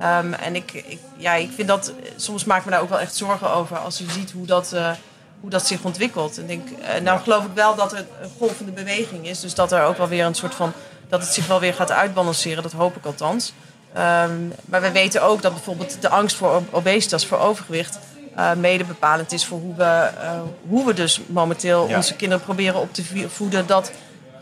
Um, 0.02 0.32
en 0.32 0.54
ik, 0.54 0.72
ik, 0.72 0.98
ja, 1.16 1.34
ik 1.34 1.50
vind 1.54 1.68
dat, 1.68 1.92
soms 2.16 2.44
maak 2.44 2.58
ik 2.58 2.64
me 2.64 2.70
daar 2.70 2.80
ook 2.80 2.88
wel 2.88 3.00
echt 3.00 3.16
zorgen 3.16 3.50
over 3.50 3.78
als 3.78 3.98
je 3.98 4.10
ziet 4.10 4.30
hoe 4.30 4.46
dat... 4.46 4.72
Uh, 4.74 4.90
hoe 5.40 5.50
dat 5.50 5.66
zich 5.66 5.82
ontwikkelt. 5.82 6.38
En 6.38 6.46
denk, 6.46 6.68
uh, 6.70 7.00
nou 7.02 7.20
geloof 7.20 7.44
ik 7.44 7.50
wel 7.54 7.74
dat 7.74 7.90
het 7.90 8.06
een 8.22 8.30
golvende 8.38 8.72
beweging 8.72 9.28
is. 9.28 9.40
Dus 9.40 9.54
dat 9.54 9.72
er 9.72 9.82
ook 9.82 9.96
wel 9.96 10.08
weer 10.08 10.24
een 10.24 10.34
soort 10.34 10.54
van. 10.54 10.72
dat 11.08 11.20
het 11.20 11.34
zich 11.34 11.46
wel 11.46 11.60
weer 11.60 11.74
gaat 11.74 11.90
uitbalanceren. 11.90 12.62
Dat 12.62 12.72
hoop 12.72 12.96
ik 12.96 13.04
althans. 13.04 13.52
Um, 13.96 14.52
maar 14.64 14.80
we 14.80 14.90
weten 14.90 15.22
ook 15.22 15.42
dat 15.42 15.52
bijvoorbeeld 15.52 16.02
de 16.02 16.08
angst 16.08 16.36
voor 16.36 16.62
obesitas, 16.70 17.26
voor 17.26 17.38
overgewicht. 17.38 17.98
Uh, 18.36 18.52
mede 18.52 18.84
bepalend 18.84 19.32
is 19.32 19.46
voor 19.46 19.58
hoe 19.58 19.74
we, 19.74 20.10
uh, 20.22 20.30
hoe 20.68 20.86
we 20.86 20.94
dus 20.94 21.20
momenteel 21.26 21.88
ja. 21.88 21.96
onze 21.96 22.16
kinderen 22.16 22.44
proberen 22.44 22.80
op 22.80 22.94
te 22.94 23.28
voeden. 23.28 23.66
Dat 23.66 23.90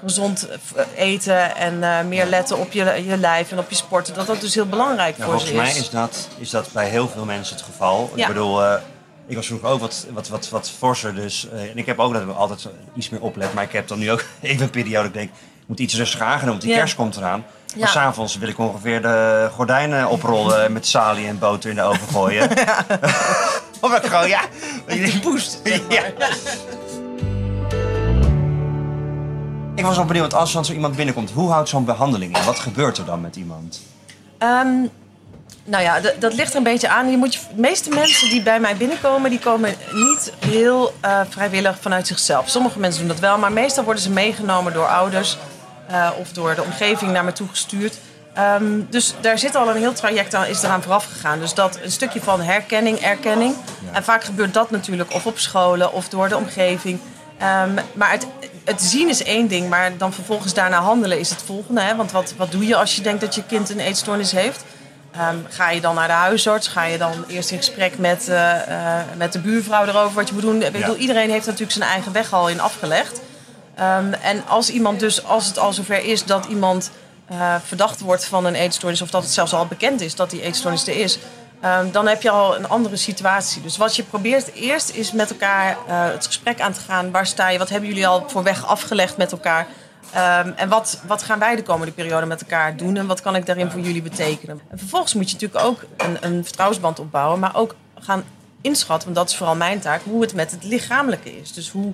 gezond 0.04 0.48
eten 0.96 1.56
en 1.56 1.74
uh, 1.74 2.02
meer 2.02 2.26
letten 2.26 2.58
op 2.58 2.72
je, 2.72 3.04
je 3.06 3.16
lijf 3.16 3.52
en 3.52 3.58
op 3.58 3.70
je 3.70 3.76
sporten. 3.76 4.14
Dat 4.14 4.26
dat 4.26 4.40
dus 4.40 4.54
heel 4.54 4.66
belangrijk 4.66 5.16
voor 5.16 5.40
ze 5.40 5.46
is. 5.46 5.50
Volgens 5.50 5.72
mij 5.72 5.82
is 5.82 5.90
dat, 5.90 6.28
is 6.38 6.50
dat 6.50 6.72
bij 6.72 6.88
heel 6.88 7.08
veel 7.08 7.24
mensen 7.24 7.56
het 7.56 7.64
geval. 7.64 8.10
Ja. 8.14 8.22
Ik 8.22 8.32
bedoel, 8.32 8.62
ik 9.26 9.36
was 9.36 9.46
vroeger 9.46 9.68
ook 9.68 9.80
wat, 9.80 10.06
wat, 10.12 10.28
wat, 10.28 10.48
wat 10.48 10.70
forser. 10.70 11.14
Dus, 11.14 11.48
uh, 11.52 11.70
en 11.70 11.78
ik 11.78 11.86
heb 11.86 11.98
ook 11.98 12.12
dat 12.12 12.22
ik 12.22 12.28
altijd 12.28 12.68
iets 12.94 13.08
meer 13.08 13.20
oplet. 13.20 13.54
Maar 13.54 13.64
ik 13.64 13.72
heb 13.72 13.88
dan 13.88 13.98
nu 13.98 14.10
ook 14.10 14.24
even 14.40 14.62
een 14.62 14.70
periode 14.70 14.96
dat 14.96 15.06
ik 15.06 15.12
denk... 15.12 15.30
ik 15.30 15.66
moet 15.66 15.78
iets 15.78 15.96
rustiger 15.96 16.26
aangenomen, 16.26 16.50
want 16.50 16.62
die 16.62 16.70
ja. 16.70 16.76
kerst 16.76 16.94
komt 16.94 17.16
eraan. 17.16 17.44
Ja. 17.66 17.78
Maar 17.78 17.88
s'avonds 17.88 18.38
wil 18.38 18.48
ik 18.48 18.58
ongeveer 18.58 19.02
de 19.02 19.48
gordijnen 19.52 20.08
oprollen... 20.08 20.72
met 20.72 20.86
salie 20.86 21.26
en 21.26 21.38
boter 21.38 21.70
in 21.70 21.76
de 21.76 21.82
oven 21.82 22.08
gooien. 22.08 22.50
Of 23.80 23.96
ik 23.96 24.04
gewoon, 24.04 24.28
ja, 24.28 24.40
je 24.88 25.18
boost. 25.22 25.60
ja. 25.88 26.02
Ik 29.74 29.84
was 29.84 29.96
wel 29.96 30.04
benieuwd, 30.04 30.34
als 30.34 30.52
dan 30.52 30.64
zo 30.64 30.72
iemand 30.72 30.96
binnenkomt... 30.96 31.30
hoe 31.30 31.50
houdt 31.50 31.68
zo'n 31.68 31.84
behandeling 31.84 32.36
in? 32.38 32.44
Wat 32.44 32.58
gebeurt 32.58 32.98
er 32.98 33.04
dan 33.04 33.20
met 33.20 33.36
iemand? 33.36 33.80
Um, 34.38 34.90
nou 35.66 35.82
ja, 35.82 36.00
dat 36.18 36.34
ligt 36.34 36.50
er 36.50 36.56
een 36.56 36.62
beetje 36.62 36.88
aan. 36.88 37.10
Je 37.10 37.16
moet 37.16 37.34
je, 37.34 37.40
de 37.54 37.60
meeste 37.60 37.90
mensen 37.90 38.28
die 38.28 38.42
bij 38.42 38.60
mij 38.60 38.76
binnenkomen, 38.76 39.30
die 39.30 39.38
komen 39.38 39.74
niet 39.92 40.32
heel 40.46 40.94
uh, 41.04 41.20
vrijwillig 41.28 41.76
vanuit 41.80 42.06
zichzelf. 42.06 42.48
Sommige 42.48 42.78
mensen 42.78 43.00
doen 43.00 43.10
dat 43.10 43.20
wel, 43.20 43.38
maar 43.38 43.52
meestal 43.52 43.84
worden 43.84 44.02
ze 44.02 44.10
meegenomen 44.10 44.72
door 44.72 44.86
ouders 44.86 45.38
uh, 45.90 46.10
of 46.18 46.32
door 46.32 46.54
de 46.54 46.62
omgeving 46.62 47.12
naar 47.12 47.24
me 47.24 47.32
toe 47.32 47.48
gestuurd. 47.48 47.98
Um, 48.38 48.86
dus 48.90 49.14
daar 49.20 49.38
zit 49.38 49.54
al 49.54 49.68
een 49.68 49.76
heel 49.76 49.92
traject 49.92 50.34
aan, 50.34 50.46
is 50.46 50.62
eraan 50.62 50.82
vooraf 50.82 51.04
gegaan. 51.04 51.38
Dus 51.38 51.54
dat 51.54 51.78
een 51.82 51.90
stukje 51.90 52.20
van 52.20 52.40
herkenning, 52.40 52.98
erkenning. 52.98 53.54
Ja. 53.84 53.96
En 53.96 54.04
vaak 54.04 54.24
gebeurt 54.24 54.54
dat 54.54 54.70
natuurlijk 54.70 55.12
of 55.12 55.26
op 55.26 55.38
scholen 55.38 55.92
of 55.92 56.08
door 56.08 56.28
de 56.28 56.36
omgeving. 56.36 57.00
Um, 57.64 57.74
maar 57.92 58.10
het, 58.10 58.26
het, 58.64 58.82
zien 58.82 59.08
is 59.08 59.22
één 59.22 59.48
ding, 59.48 59.68
maar 59.68 59.96
dan 59.96 60.12
vervolgens 60.12 60.54
daarna 60.54 60.80
handelen 60.80 61.18
is 61.18 61.30
het 61.30 61.42
volgende. 61.42 61.80
Hè? 61.80 61.96
Want 61.96 62.12
wat, 62.12 62.34
wat 62.36 62.50
doe 62.50 62.66
je 62.66 62.76
als 62.76 62.96
je 62.96 63.02
denkt 63.02 63.20
dat 63.20 63.34
je 63.34 63.42
kind 63.44 63.70
een 63.70 63.80
eetstoornis 63.80 64.32
heeft? 64.32 64.64
Um, 65.20 65.46
ga 65.48 65.70
je 65.70 65.80
dan 65.80 65.94
naar 65.94 66.06
de 66.06 66.14
huisarts? 66.14 66.68
Ga 66.68 66.84
je 66.84 66.98
dan 66.98 67.24
eerst 67.28 67.50
in 67.50 67.56
gesprek 67.56 67.98
met, 67.98 68.28
uh, 68.28 68.52
uh, 68.68 68.98
met 69.16 69.32
de 69.32 69.40
buurvrouw 69.40 69.86
erover 69.86 70.14
wat 70.14 70.28
je 70.28 70.34
moet 70.34 70.42
doen? 70.42 70.62
Ik 70.62 70.72
bedoel, 70.72 70.96
iedereen 70.96 71.30
heeft 71.30 71.46
natuurlijk 71.46 71.72
zijn 71.72 71.88
eigen 71.90 72.12
weg 72.12 72.32
al 72.32 72.48
in 72.48 72.60
afgelegd. 72.60 73.20
Um, 73.80 74.12
en 74.12 74.46
als 74.46 74.70
iemand 74.70 75.00
dus, 75.00 75.24
als 75.24 75.46
het 75.46 75.58
al 75.58 75.72
zover 75.72 76.04
is 76.04 76.24
dat 76.24 76.44
iemand 76.44 76.90
uh, 77.32 77.54
verdacht 77.64 78.00
wordt 78.00 78.24
van 78.24 78.44
een 78.44 78.54
eetstoornis, 78.54 79.02
of 79.02 79.10
dat 79.10 79.22
het 79.22 79.32
zelfs 79.32 79.52
al 79.52 79.66
bekend 79.66 80.00
is 80.00 80.14
dat 80.14 80.30
die 80.30 80.42
eetstoornis 80.42 80.86
er 80.86 80.96
is, 80.96 81.18
um, 81.64 81.92
dan 81.92 82.06
heb 82.06 82.22
je 82.22 82.30
al 82.30 82.56
een 82.56 82.68
andere 82.68 82.96
situatie. 82.96 83.62
Dus 83.62 83.76
wat 83.76 83.96
je 83.96 84.02
probeert 84.02 84.54
eerst 84.54 84.90
is 84.90 85.12
met 85.12 85.30
elkaar 85.30 85.76
het 85.86 86.26
gesprek 86.26 86.60
aan 86.60 86.72
te 86.72 86.80
gaan. 86.88 87.10
Waar 87.10 87.26
sta 87.26 87.48
je? 87.48 87.58
Wat 87.58 87.68
hebben 87.68 87.88
jullie 87.88 88.06
al 88.06 88.24
voor 88.26 88.42
weg 88.42 88.66
afgelegd 88.66 89.16
met 89.16 89.32
elkaar? 89.32 89.66
Um, 90.14 90.52
en 90.56 90.68
wat, 90.68 91.00
wat 91.06 91.22
gaan 91.22 91.38
wij 91.38 91.56
de 91.56 91.62
komende 91.62 91.92
periode 91.92 92.26
met 92.26 92.40
elkaar 92.40 92.76
doen 92.76 92.96
en 92.96 93.06
wat 93.06 93.20
kan 93.20 93.36
ik 93.36 93.46
daarin 93.46 93.70
voor 93.70 93.80
jullie 93.80 94.02
betekenen? 94.02 94.60
En 94.70 94.78
vervolgens 94.78 95.14
moet 95.14 95.30
je 95.30 95.32
natuurlijk 95.32 95.64
ook 95.64 95.84
een, 95.96 96.16
een 96.20 96.44
vertrouwensband 96.44 96.98
opbouwen, 96.98 97.38
maar 97.38 97.56
ook 97.56 97.74
gaan 97.98 98.24
inschatten, 98.60 99.04
want 99.04 99.16
dat 99.16 99.30
is 99.30 99.36
vooral 99.36 99.56
mijn 99.56 99.80
taak, 99.80 100.00
hoe 100.02 100.20
het 100.20 100.34
met 100.34 100.50
het 100.50 100.64
lichamelijke 100.64 101.40
is. 101.40 101.52
Dus 101.52 101.70
hoe, 101.70 101.92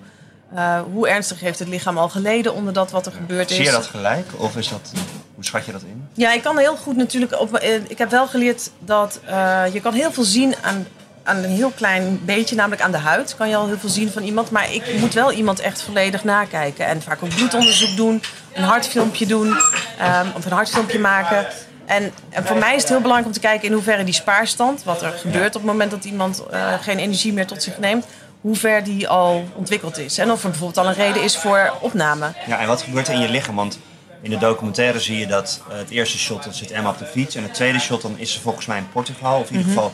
uh, 0.55 0.81
hoe 0.93 1.09
ernstig 1.09 1.41
heeft 1.41 1.59
het 1.59 1.69
lichaam 1.69 1.99
al 1.99 2.09
geleden 2.09 2.55
onder 2.55 2.73
dat 2.73 2.91
wat 2.91 3.07
er 3.07 3.13
gebeurd 3.13 3.51
is. 3.51 3.57
Zie 3.57 3.65
je 3.65 3.71
dat 3.71 3.87
gelijk 3.87 4.27
of 4.37 4.57
is 4.57 4.69
dat, 4.69 4.93
hoe 5.35 5.45
schat 5.45 5.65
je 5.65 5.73
dat 5.73 5.83
in? 5.83 6.09
Ja, 6.13 6.33
ik 6.33 6.43
kan 6.43 6.59
heel 6.59 6.77
goed 6.77 6.97
natuurlijk. 6.97 7.41
Op, 7.41 7.59
ik 7.89 7.99
heb 7.99 8.11
wel 8.11 8.27
geleerd 8.27 8.71
dat 8.79 9.21
uh, 9.29 9.65
je 9.73 9.81
kan 9.81 9.95
heel 9.95 10.13
veel 10.13 10.25
zien 10.25 10.55
aan 10.63 10.87
aan 11.25 11.37
een 11.37 11.51
heel 11.51 11.71
klein 11.71 12.21
beetje, 12.25 12.55
namelijk 12.55 12.83
aan 12.83 12.91
de 12.91 12.99
huid, 12.99 13.35
kan 13.37 13.49
je 13.49 13.57
al 13.57 13.67
heel 13.67 13.79
veel 13.79 13.89
zien 13.89 14.11
van 14.11 14.23
iemand. 14.23 14.51
Maar 14.51 14.73
ik 14.73 14.99
moet 15.01 15.15
wel 15.15 15.33
iemand 15.33 15.61
echt 15.61 15.83
volledig 15.83 16.25
nakijken. 16.25 16.87
En 16.87 17.03
vaak 17.03 17.23
ook 17.23 17.35
bloedonderzoek 17.35 17.97
doen, 17.97 18.23
een 18.53 18.63
hartfilmpje 18.63 19.27
doen, 19.27 19.47
um, 19.47 20.33
of 20.37 20.45
een 20.45 20.53
hartfilmpje 20.53 20.99
maken. 20.99 21.47
En, 21.85 22.13
en, 22.31 22.47
voor 22.47 22.57
mij 22.57 22.75
is 22.75 22.81
het 22.81 22.91
heel 22.91 23.01
belangrijk 23.01 23.27
om 23.27 23.33
te 23.33 23.47
kijken 23.49 23.69
in 23.69 23.75
hoeverre 23.75 24.05
die 24.05 24.15
spaarstand, 24.15 24.85
wat 24.85 25.03
er 25.03 25.13
gebeurt 25.13 25.55
op 25.55 25.63
het 25.63 25.71
moment 25.71 25.91
dat 25.91 26.05
iemand 26.05 26.43
uh, 26.53 26.75
geen 26.81 26.99
energie 26.99 27.33
meer 27.33 27.47
tot 27.47 27.63
zich 27.63 27.79
neemt, 27.79 28.07
hoe 28.41 28.57
ver 28.57 28.85
die 28.85 29.09
al 29.09 29.45
ontwikkeld 29.55 29.99
is. 29.99 30.19
En 30.19 30.31
of 30.31 30.43
er 30.43 30.51
bijvoorbeeld 30.51 30.79
al 30.79 30.87
een 30.87 31.07
reden 31.07 31.23
is 31.23 31.37
voor 31.37 31.73
opname. 31.81 32.33
Ja, 32.47 32.59
en 32.59 32.67
wat 32.67 32.83
gebeurt 32.83 33.09
er 33.09 33.15
in 33.15 33.21
je 33.21 33.29
lichaam? 33.29 33.55
Want 33.55 33.79
in 34.23 34.31
de 34.31 34.39
documentaire 34.39 35.01
zie 35.01 35.19
je 35.19 35.27
dat 35.27 35.61
uh, 35.69 35.77
het 35.77 35.91
eerste 35.91 36.19
shot 36.19 36.45
dan 36.45 36.55
zit 36.55 36.71
Emma 36.71 36.91
op 36.91 36.99
de 36.99 37.05
fiets. 37.05 37.35
En 37.35 37.43
het 37.43 37.55
tweede 37.55 37.79
shot 37.79 38.03
dan 38.03 38.19
is 38.19 38.33
ze 38.33 38.41
volgens 38.41 38.67
mij 38.67 38.79
in 38.79 38.89
Portugal. 38.93 39.41
Of 39.41 39.51
in 39.51 39.57
ieder 39.57 39.73
geval 39.73 39.93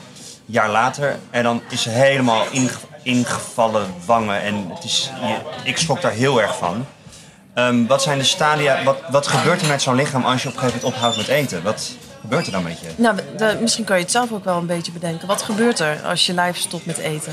jaar 0.50 0.71
later. 0.71 1.19
En 1.31 1.43
dan 1.43 1.62
is 1.69 1.83
ze 1.83 1.88
helemaal 1.90 2.45
inge- 2.50 2.78
ingevallen 3.02 3.95
wangen. 4.07 4.40
En 4.43 4.71
het 4.75 4.85
is, 4.85 5.11
je- 5.21 5.40
ik 5.64 5.76
schrok 5.78 6.00
daar 6.00 6.12
heel 6.12 6.40
erg 6.43 6.57
van. 6.57 6.87
Ehm, 7.55 7.87
wat 7.87 8.02
zijn 8.02 8.19
de 8.19 8.25
stadia? 8.25 8.83
Wat, 8.85 8.97
wat 9.11 9.26
gebeurt 9.26 9.61
er 9.62 9.69
met 9.69 9.83
zo'n 9.83 9.95
lichaam 9.95 10.25
als 10.25 10.43
je 10.43 10.49
op 10.49 10.55
een 10.55 10.61
gegeven 10.61 10.81
moment 10.81 10.97
ophoudt 10.97 11.17
met 11.17 11.28
eten? 11.28 11.62
Wat 11.62 11.93
gebeurt 12.21 12.47
er 12.47 12.52
dan 12.52 12.62
met 12.62 12.81
je? 12.81 12.87
Nou, 12.97 13.17
de- 13.37 13.59
misschien 13.61 13.85
kan 13.85 13.97
je 13.97 14.02
het 14.02 14.12
zelf 14.12 14.33
ook 14.33 14.45
wel 14.45 14.57
een 14.57 14.67
beetje 14.67 14.93
bedenken. 14.93 15.26
Wat 15.28 15.43
gebeurt 15.43 15.78
er 15.78 16.02
als 16.02 16.26
je 16.26 16.33
lijf 16.33 16.57
stopt 16.57 16.87
met 16.87 16.99
eten? 16.99 17.33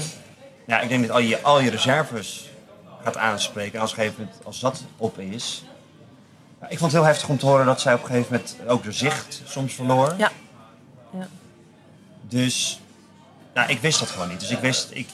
Ja, 0.67 0.79
ik 0.79 0.89
denk 0.89 1.01
dat 1.07 1.12
al 1.15 1.22
je, 1.22 1.41
al 1.41 1.60
je 1.60 1.69
reserves 1.69 2.50
gaat 3.03 3.17
aanspreken. 3.17 3.74
En 3.75 3.79
als, 3.81 3.89
een 3.91 3.98
gegeven 3.98 4.15
moment, 4.19 4.45
als 4.45 4.60
dat 4.60 4.84
op 4.98 5.19
is. 5.19 5.63
Ja, 6.62 6.67
ik 6.69 6.77
vond 6.77 6.91
het 6.91 7.01
heel 7.01 7.10
heftig 7.10 7.29
om 7.29 7.38
te 7.38 7.45
horen 7.45 7.65
dat 7.65 7.81
zij 7.81 7.93
op 7.93 8.00
een 8.01 8.05
gegeven 8.07 8.31
moment 8.31 8.55
ook 8.67 8.84
de 8.84 8.91
zicht 8.91 9.41
soms 9.45 9.74
verloor. 9.74 10.13
Ja. 10.17 10.31
Ja. 11.19 11.27
Dus 12.22 12.79
nou, 13.55 13.69
ik 13.69 13.79
wist 13.79 14.00
dat 14.00 14.09
gewoon 14.09 14.27
niet. 14.27 14.39
Dus 14.39 14.50
ik 14.50 14.59
wist, 14.59 14.88
ik, 14.91 15.07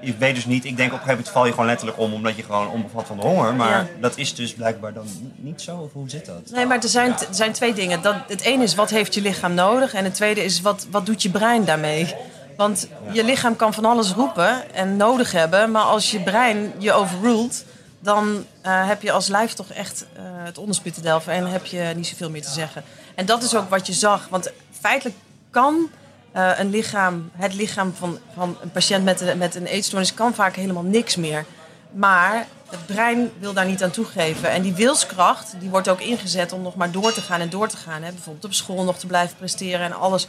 ik, 0.00 0.18
weet 0.18 0.34
dus 0.34 0.44
niet. 0.46 0.64
Ik 0.64 0.76
denk 0.76 0.92
op 0.92 0.98
een 0.98 1.04
gegeven 1.04 1.16
moment 1.16 1.28
val 1.28 1.44
je 1.44 1.50
gewoon 1.50 1.66
letterlijk 1.66 1.98
om 1.98 2.12
omdat 2.12 2.36
je 2.36 2.42
gewoon 2.42 2.68
onbevat 2.68 3.06
van 3.06 3.16
de 3.16 3.22
honger. 3.22 3.54
Maar 3.54 3.70
Ja. 3.70 3.86
dat 4.00 4.16
is 4.16 4.34
dus 4.34 4.52
blijkbaar 4.54 4.92
dan 4.92 5.06
niet 5.36 5.62
zo. 5.62 5.76
Of 5.76 5.92
hoe 5.92 6.10
zit 6.10 6.26
dat? 6.26 6.50
Nee, 6.50 6.66
maar 6.66 6.82
er 6.82 6.88
zijn, 6.88 7.12
er 7.12 7.26
zijn 7.30 7.52
twee 7.52 7.74
dingen. 7.74 8.02
Dat, 8.02 8.14
het 8.28 8.40
ene 8.40 8.62
is 8.62 8.74
wat 8.74 8.90
heeft 8.90 9.14
je 9.14 9.20
lichaam 9.20 9.54
nodig. 9.54 9.94
En 9.94 10.04
het 10.04 10.14
tweede 10.14 10.44
is 10.44 10.60
wat, 10.60 10.86
wat 10.90 11.06
doet 11.06 11.22
je 11.22 11.30
brein 11.30 11.64
daarmee. 11.64 12.14
Want 12.56 12.88
je 13.12 13.24
lichaam 13.24 13.56
kan 13.56 13.74
van 13.74 13.84
alles 13.84 14.12
roepen 14.12 14.74
en 14.74 14.96
nodig 14.96 15.32
hebben. 15.32 15.70
Maar 15.70 15.82
als 15.82 16.10
je 16.10 16.20
brein 16.20 16.72
je 16.78 16.92
overruled, 16.92 17.64
dan 18.00 18.44
eh, 18.60 18.88
heb 18.88 19.02
je 19.02 19.12
als 19.12 19.28
lijf 19.28 19.52
toch 19.52 19.70
echt 19.70 20.06
eh, 20.16 20.22
het 20.24 20.58
onderspit 20.58 20.94
te 20.94 21.00
delven. 21.00 21.32
En 21.32 21.46
heb 21.46 21.66
je 21.66 21.92
niet 21.96 22.06
zoveel 22.06 22.30
meer 22.30 22.42
te 22.42 22.50
zeggen. 22.50 22.84
En 23.14 23.26
dat 23.26 23.42
is 23.42 23.56
ook 23.56 23.70
wat 23.70 23.86
je 23.86 23.92
zag. 23.92 24.26
Want 24.30 24.52
feitelijk 24.80 25.16
kan 25.50 25.90
eh, 26.36 26.50
een 26.58 26.70
lichaam, 26.70 27.30
het 27.36 27.54
lichaam 27.54 27.94
van, 27.98 28.18
van 28.34 28.56
een 28.62 28.70
patiënt 28.70 29.04
met, 29.04 29.20
een- 29.20 29.38
met 29.38 29.54
een 29.54 29.66
eetstoornis, 29.66 30.14
kan 30.14 30.34
vaak 30.34 30.56
helemaal 30.56 30.82
niks 30.82 31.16
meer. 31.16 31.44
Maar 31.92 32.46
het 32.70 32.86
brein 32.86 33.30
wil 33.38 33.52
daar 33.52 33.66
niet 33.66 33.82
aan 33.82 33.90
toegeven. 33.90 34.50
En 34.50 34.62
die 34.62 34.74
wilskracht 34.74 35.54
die 35.60 35.70
wordt 35.70 35.88
ook 35.88 36.00
ingezet 36.00 36.52
om 36.52 36.62
nog 36.62 36.74
maar 36.74 36.90
door 36.90 37.12
te 37.12 37.20
gaan 37.20 37.40
en 37.40 37.48
door 37.50 37.68
te 37.68 37.76
gaan. 37.76 38.02
Hè. 38.02 38.10
Bijvoorbeeld 38.12 38.44
op 38.44 38.52
school 38.52 38.84
nog 38.84 38.98
te 38.98 39.06
blijven 39.06 39.36
presteren 39.36 39.80
en 39.80 39.92
alles. 39.98 40.28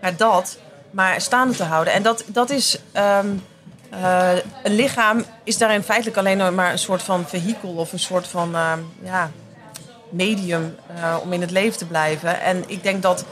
Maar 0.00 0.16
dat, 0.16 0.58
maar 0.90 1.20
staande 1.20 1.54
te 1.54 1.64
houden. 1.64 1.92
En 1.92 2.02
dat, 2.02 2.24
dat 2.26 2.50
is. 2.50 2.78
ehm, 2.92 3.26
eh, 3.90 4.30
een 4.62 4.74
lichaam 4.74 5.24
is 5.44 5.58
daarin 5.58 5.82
feitelijk 5.82 6.16
alleen 6.16 6.54
maar 6.54 6.72
een 6.72 6.78
soort 6.78 7.02
van 7.02 7.24
vehikel 7.28 7.70
of 7.70 7.92
een 7.92 7.98
soort 7.98 8.26
van 8.26 8.54
ehm, 8.54 8.78
ja, 9.02 9.30
medium 10.10 10.76
eh, 10.96 11.16
om 11.22 11.32
in 11.32 11.40
het 11.40 11.50
leven 11.50 11.78
te 11.78 11.86
blijven. 11.86 12.40
En 12.40 12.64
ik 12.66 12.82
denk 12.82 13.02
dat 13.02 13.24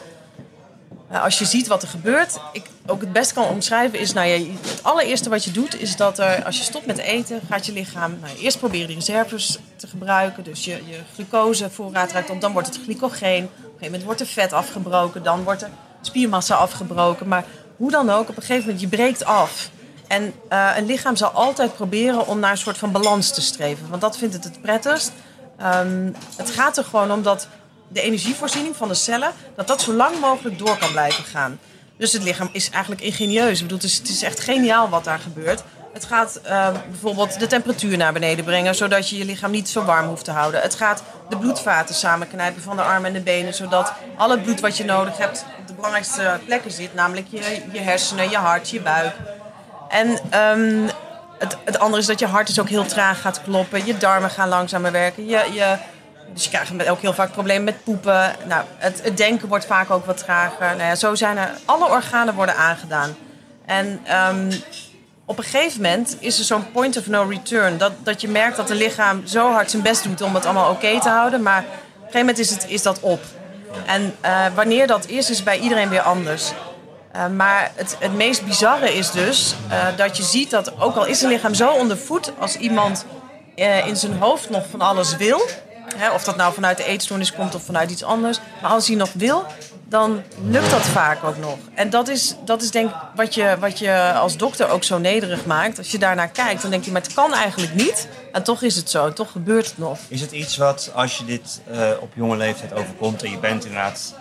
uh, 1.12 1.22
als 1.22 1.38
je 1.38 1.44
ziet 1.44 1.66
wat 1.66 1.82
er 1.82 1.88
gebeurt, 1.88 2.38
ik 2.52 2.64
ook 2.86 3.00
het 3.00 3.12
best 3.12 3.32
kan 3.32 3.44
omschrijven, 3.44 3.98
is 3.98 4.12
nou 4.12 4.26
ja, 4.26 4.50
het 4.60 4.82
allereerste 4.82 5.28
wat 5.28 5.44
je 5.44 5.50
doet, 5.50 5.80
is 5.80 5.96
dat 5.96 6.18
er, 6.18 6.44
als 6.44 6.58
je 6.58 6.64
stopt 6.64 6.86
met 6.86 6.98
eten, 6.98 7.40
gaat 7.50 7.66
je 7.66 7.72
lichaam 7.72 8.18
nou, 8.20 8.36
eerst 8.36 8.58
proberen 8.58 8.86
die 8.86 8.96
reserves 8.96 9.58
te 9.76 9.86
gebruiken. 9.86 10.44
Dus 10.44 10.64
je, 10.64 10.70
je 10.70 11.00
glucosevoorraad 11.14 12.12
raakt 12.12 12.30
op, 12.30 12.40
dan 12.40 12.52
wordt 12.52 12.68
het 12.68 12.80
glycogeen. 12.84 13.44
Op 13.44 13.50
een 13.50 13.62
gegeven 13.62 13.84
moment 13.84 14.02
wordt 14.02 14.20
er 14.20 14.26
vet 14.26 14.52
afgebroken, 14.52 15.22
dan 15.22 15.44
wordt 15.44 15.62
er 15.62 15.70
spiermassa 16.00 16.54
afgebroken. 16.54 17.28
Maar 17.28 17.44
hoe 17.76 17.90
dan 17.90 18.10
ook, 18.10 18.28
op 18.28 18.36
een 18.36 18.42
gegeven 18.42 18.62
moment, 18.62 18.80
je 18.80 18.88
breekt 18.88 19.24
af. 19.24 19.70
En 20.06 20.32
uh, 20.52 20.70
een 20.76 20.86
lichaam 20.86 21.16
zal 21.16 21.28
altijd 21.28 21.74
proberen 21.74 22.26
om 22.26 22.38
naar 22.38 22.50
een 22.50 22.58
soort 22.58 22.78
van 22.78 22.92
balans 22.92 23.30
te 23.30 23.40
streven. 23.40 23.88
Want 23.88 24.00
dat 24.00 24.16
vindt 24.18 24.34
het 24.34 24.44
het 24.44 24.60
prettigst. 24.60 25.12
Um, 25.62 26.14
het 26.36 26.50
gaat 26.50 26.76
er 26.76 26.84
gewoon 26.84 27.12
om 27.12 27.22
dat 27.22 27.48
de 27.88 28.00
energievoorziening 28.00 28.76
van 28.76 28.88
de 28.88 28.94
cellen, 28.94 29.32
dat 29.56 29.66
dat 29.66 29.82
zo 29.82 29.92
lang 29.92 30.20
mogelijk 30.20 30.58
door 30.58 30.78
kan 30.78 30.90
blijven 30.90 31.24
gaan. 31.24 31.58
Dus 31.98 32.12
het 32.12 32.22
lichaam 32.22 32.48
is 32.52 32.70
eigenlijk 32.70 33.02
ingenieus. 33.02 33.56
Ik 33.56 33.62
bedoel, 33.62 33.78
het, 33.78 33.86
is, 33.86 33.98
het 33.98 34.08
is 34.08 34.22
echt 34.22 34.40
geniaal 34.40 34.88
wat 34.88 35.04
daar 35.04 35.18
gebeurt. 35.18 35.62
Het 35.92 36.04
gaat 36.04 36.40
uh, 36.46 36.68
bijvoorbeeld 36.90 37.38
de 37.38 37.46
temperatuur 37.46 37.96
naar 37.96 38.12
beneden 38.12 38.44
brengen, 38.44 38.74
zodat 38.74 39.08
je 39.08 39.18
je 39.18 39.24
lichaam 39.24 39.50
niet 39.50 39.68
zo 39.68 39.84
warm 39.84 40.06
hoeft 40.06 40.24
te 40.24 40.30
houden. 40.30 40.60
Het 40.60 40.74
gaat 40.74 41.02
de 41.28 41.36
bloedvaten 41.36 41.94
samenknijpen 41.94 42.62
van 42.62 42.76
de 42.76 42.82
armen 42.82 43.06
en 43.06 43.12
de 43.12 43.20
benen, 43.20 43.54
zodat 43.54 43.92
al 44.16 44.30
het 44.30 44.42
bloed 44.42 44.60
wat 44.60 44.76
je 44.76 44.84
nodig 44.84 45.18
hebt 45.18 45.44
op 45.60 45.66
de 45.66 45.74
belangrijkste 45.74 46.40
plekken 46.46 46.70
zit, 46.70 46.94
namelijk 46.94 47.26
je, 47.30 47.62
je 47.72 47.80
hersenen, 47.80 48.30
je 48.30 48.36
hart, 48.36 48.70
je 48.70 48.80
buik. 48.80 49.14
En 49.88 50.08
um, 50.40 50.90
het, 51.38 51.56
het 51.64 51.78
andere 51.78 52.00
is 52.00 52.06
dat 52.06 52.18
je 52.18 52.26
hart 52.26 52.46
dus 52.46 52.60
ook 52.60 52.68
heel 52.68 52.86
traag 52.86 53.20
gaat 53.20 53.42
kloppen. 53.42 53.86
Je 53.86 53.96
darmen 53.96 54.30
gaan 54.30 54.48
langzamer 54.48 54.92
werken. 54.92 55.26
Je, 55.26 55.44
je, 55.52 55.76
dus 56.32 56.44
je 56.44 56.50
krijgt 56.50 56.88
ook 56.88 57.00
heel 57.00 57.12
vaak 57.12 57.32
problemen 57.32 57.64
met 57.64 57.84
poepen. 57.84 58.34
Nou, 58.44 58.64
het, 58.76 59.02
het 59.02 59.16
denken 59.16 59.48
wordt 59.48 59.66
vaak 59.66 59.90
ook 59.90 60.06
wat 60.06 60.18
trager. 60.18 60.76
Nou 60.76 60.88
ja, 60.88 60.94
zo 60.94 61.14
zijn 61.14 61.36
er... 61.36 61.50
Alle 61.64 61.88
organen 61.88 62.34
worden 62.34 62.56
aangedaan. 62.56 63.16
En 63.66 64.00
um, 64.30 64.50
op 65.24 65.38
een 65.38 65.44
gegeven 65.44 65.82
moment 65.82 66.16
is 66.20 66.38
er 66.38 66.44
zo'n 66.44 66.70
point 66.72 66.96
of 66.96 67.06
no 67.06 67.22
return. 67.22 67.78
Dat, 67.78 67.92
dat 68.02 68.20
je 68.20 68.28
merkt 68.28 68.56
dat 68.56 68.68
het 68.68 68.78
lichaam 68.78 69.26
zo 69.26 69.52
hard 69.52 69.70
zijn 69.70 69.82
best 69.82 70.04
doet 70.04 70.20
om 70.20 70.34
het 70.34 70.44
allemaal 70.44 70.70
oké 70.70 71.00
te 71.00 71.08
houden. 71.08 71.42
Maar 71.42 71.60
op 71.60 71.66
een 71.66 71.98
gegeven 71.98 72.20
moment 72.20 72.38
is, 72.38 72.50
het, 72.50 72.66
is 72.68 72.82
dat 72.82 73.00
op. 73.00 73.20
En 73.86 74.14
uh, 74.24 74.46
wanneer 74.54 74.86
dat 74.86 75.06
is, 75.06 75.30
is 75.30 75.42
bij 75.42 75.58
iedereen 75.58 75.88
weer 75.88 76.00
anders. 76.00 76.52
Uh, 77.16 77.26
maar 77.26 77.70
het, 77.74 77.96
het 77.98 78.14
meest 78.14 78.44
bizarre 78.44 78.94
is 78.94 79.10
dus 79.10 79.54
uh, 79.70 79.86
dat 79.96 80.16
je 80.16 80.22
ziet 80.22 80.50
dat 80.50 80.80
ook 80.80 80.96
al 80.96 81.06
is 81.06 81.22
een 81.22 81.28
lichaam 81.28 81.54
zo 81.54 81.70
onder 81.70 81.98
voet, 81.98 82.32
als 82.38 82.56
iemand 82.56 83.04
in 83.86 83.96
zijn 83.96 84.18
hoofd 84.18 84.50
nog 84.50 84.64
van 84.70 84.80
alles 84.80 85.16
wil, 85.16 85.40
hè, 85.96 86.10
of 86.10 86.24
dat 86.24 86.36
nou 86.36 86.54
vanuit 86.54 86.76
de 86.76 86.84
eetstoornis 86.84 87.32
komt 87.32 87.54
of 87.54 87.62
vanuit 87.62 87.90
iets 87.90 88.02
anders, 88.02 88.40
maar 88.62 88.70
als 88.70 88.86
hij 88.86 88.96
nog 88.96 89.10
wil, 89.12 89.44
dan 89.88 90.22
lukt 90.44 90.70
dat 90.70 90.80
vaak 90.80 91.24
ook 91.24 91.36
nog. 91.36 91.58
En 91.74 91.90
dat 91.90 92.08
is, 92.08 92.36
dat 92.44 92.62
is 92.62 92.70
denk 92.70 92.90
ik 92.90 92.96
wat 93.14 93.34
je, 93.34 93.56
wat 93.60 93.78
je 93.78 94.12
als 94.12 94.36
dokter 94.36 94.68
ook 94.68 94.84
zo 94.84 94.98
nederig 94.98 95.46
maakt. 95.46 95.78
Als 95.78 95.90
je 95.90 95.98
daarnaar 95.98 96.28
kijkt, 96.28 96.62
dan 96.62 96.70
denk 96.70 96.84
je, 96.84 96.90
maar 96.92 97.02
het 97.02 97.14
kan 97.14 97.34
eigenlijk 97.34 97.74
niet. 97.74 98.08
En 98.32 98.42
toch 98.42 98.62
is 98.62 98.76
het 98.76 98.90
zo, 98.90 99.06
en 99.06 99.14
toch 99.14 99.30
gebeurt 99.30 99.66
het 99.66 99.78
nog. 99.78 99.98
Is 100.08 100.20
het 100.20 100.32
iets 100.32 100.56
wat, 100.56 100.90
als 100.94 101.18
je 101.18 101.24
dit 101.24 101.60
op 102.00 102.12
jonge 102.14 102.36
leeftijd 102.36 102.72
overkomt 102.72 103.22
en 103.22 103.30
je 103.30 103.38
bent 103.38 103.64
inderdaad 103.64 104.14